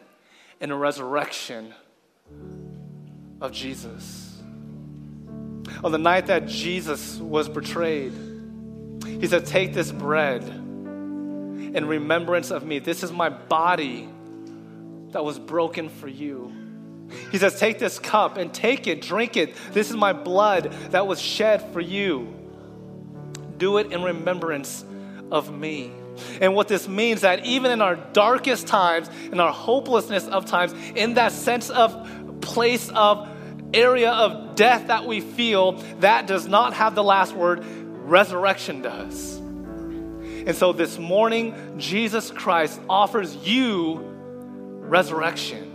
and 0.62 0.80
resurrection 0.80 1.74
of 3.42 3.52
Jesus. 3.52 4.42
On 5.84 5.92
the 5.92 5.98
night 5.98 6.28
that 6.28 6.48
Jesus 6.48 7.18
was 7.18 7.50
betrayed, 7.50 8.14
he 9.04 9.28
said, 9.28 9.46
Take 9.46 9.74
this 9.74 9.92
bread 9.92 10.44
in 10.44 11.86
remembrance 11.86 12.52
of 12.52 12.66
me. 12.66 12.80
This 12.80 13.04
is 13.04 13.12
my 13.12 13.30
body 13.30 14.08
that 15.12 15.24
was 15.24 15.38
broken 15.40 15.90
for 15.90 16.08
you. 16.08 16.52
He 17.32 17.38
says, 17.38 17.60
Take 17.60 17.80
this 17.80 18.00
cup 18.00 18.38
and 18.38 18.54
take 18.54 18.88
it, 18.88 19.02
drink 19.02 19.36
it. 19.36 19.56
This 19.72 19.90
is 19.90 19.96
my 19.96 20.14
blood 20.14 20.72
that 20.92 21.06
was 21.06 21.22
shed 21.22 21.74
for 21.74 21.82
you 21.82 22.43
do 23.64 23.78
it 23.78 23.94
in 23.94 24.04
remembrance 24.04 24.84
of 25.32 25.58
me. 25.58 25.90
And 26.42 26.54
what 26.54 26.68
this 26.68 26.86
means 26.86 27.22
that 27.22 27.46
even 27.46 27.72
in 27.72 27.82
our 27.82 27.96
darkest 27.96 28.68
times, 28.68 29.10
in 29.32 29.40
our 29.40 29.54
hopelessness 29.54 30.28
of 30.28 30.46
times, 30.46 30.74
in 30.96 31.14
that 31.14 31.32
sense 31.32 31.70
of 31.70 32.42
place 32.42 32.90
of 32.90 33.30
area 33.74 34.12
of 34.12 34.56
death 34.56 34.88
that 34.88 35.06
we 35.06 35.22
feel, 35.22 35.72
that 36.02 36.28
does 36.28 36.46
not 36.46 36.74
have 36.74 36.94
the 36.94 37.04
last 37.06 37.34
word. 37.34 37.64
Resurrection 37.64 38.82
does. 38.82 39.38
And 39.38 40.54
so 40.58 40.74
this 40.74 41.00
morning, 41.00 41.56
Jesus 41.78 42.32
Christ 42.32 42.82
offers 42.90 43.34
you 43.48 44.02
resurrection. 44.82 45.70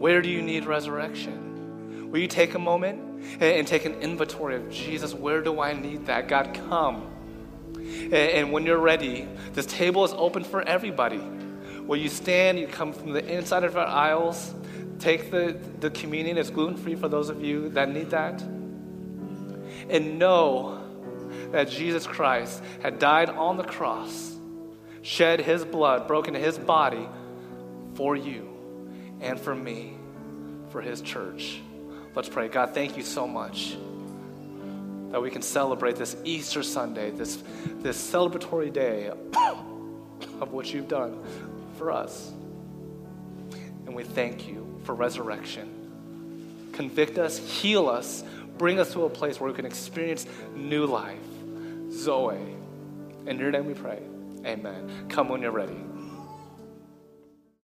Where 0.00 0.20
do 0.20 0.28
you 0.28 0.42
need 0.42 0.64
resurrection? 0.64 2.10
Will 2.10 2.18
you 2.18 2.26
take 2.26 2.54
a 2.54 2.58
moment 2.58 3.09
and, 3.40 3.66
take 3.66 3.84
an 3.84 3.94
inventory 4.00 4.56
of 4.56 4.70
Jesus, 4.70 5.14
where 5.14 5.40
do 5.40 5.60
I 5.60 5.72
need 5.72 6.06
that? 6.06 6.28
God, 6.28 6.58
come. 6.68 7.10
And, 8.12 8.52
when 8.52 8.66
you're 8.66 8.78
ready, 8.78 9.28
this 9.52 9.66
table 9.66 10.04
is 10.04 10.12
open 10.12 10.44
for 10.44 10.62
everybody. 10.62 11.18
Where 11.18 11.98
you 11.98 12.08
stand, 12.08 12.58
you 12.58 12.66
come 12.66 12.92
from 12.92 13.12
the 13.12 13.24
inside 13.26 13.64
of 13.64 13.76
our 13.76 13.86
aisles, 13.86 14.54
take 14.98 15.30
the, 15.30 15.58
the 15.80 15.90
communion, 15.90 16.38
it's 16.38 16.50
gluten 16.50 16.76
free 16.76 16.94
for 16.94 17.08
those 17.08 17.28
of 17.28 17.42
you 17.42 17.70
that 17.70 17.88
need 17.88 18.10
that. 18.10 18.40
And 19.88 20.18
know 20.18 20.80
that 21.52 21.68
Jesus 21.68 22.06
Christ 22.06 22.62
had 22.80 22.98
died 22.98 23.30
on 23.30 23.56
the 23.56 23.64
cross, 23.64 24.36
shed 25.02 25.40
his 25.40 25.64
blood, 25.64 26.06
broken 26.06 26.34
his 26.34 26.58
body 26.58 27.08
for 27.94 28.16
you 28.16 28.48
and 29.20 29.38
for 29.38 29.54
me, 29.54 29.94
for 30.70 30.80
his 30.80 31.00
church. 31.00 31.60
Let's 32.14 32.28
pray. 32.28 32.48
God, 32.48 32.74
thank 32.74 32.96
you 32.96 33.02
so 33.02 33.26
much 33.26 33.76
that 35.10 35.20
we 35.20 35.30
can 35.30 35.42
celebrate 35.42 35.96
this 35.96 36.16
Easter 36.24 36.62
Sunday, 36.62 37.10
this, 37.10 37.42
this 37.80 38.10
celebratory 38.12 38.72
day 38.72 39.08
of 40.40 40.52
what 40.52 40.72
you've 40.72 40.88
done 40.88 41.22
for 41.76 41.90
us. 41.90 42.32
And 43.86 43.94
we 43.94 44.04
thank 44.04 44.48
you 44.48 44.80
for 44.84 44.94
resurrection. 44.94 46.70
Convict 46.72 47.18
us, 47.18 47.38
heal 47.38 47.88
us, 47.88 48.24
bring 48.56 48.78
us 48.78 48.92
to 48.92 49.04
a 49.04 49.10
place 49.10 49.40
where 49.40 49.50
we 49.50 49.56
can 49.56 49.66
experience 49.66 50.26
new 50.54 50.86
life. 50.86 51.18
Zoe. 51.90 52.38
In 53.26 53.38
your 53.38 53.50
name 53.50 53.66
we 53.66 53.74
pray. 53.74 54.00
Amen. 54.44 55.06
Come 55.08 55.28
when 55.28 55.42
you're 55.42 55.50
ready. 55.50 55.76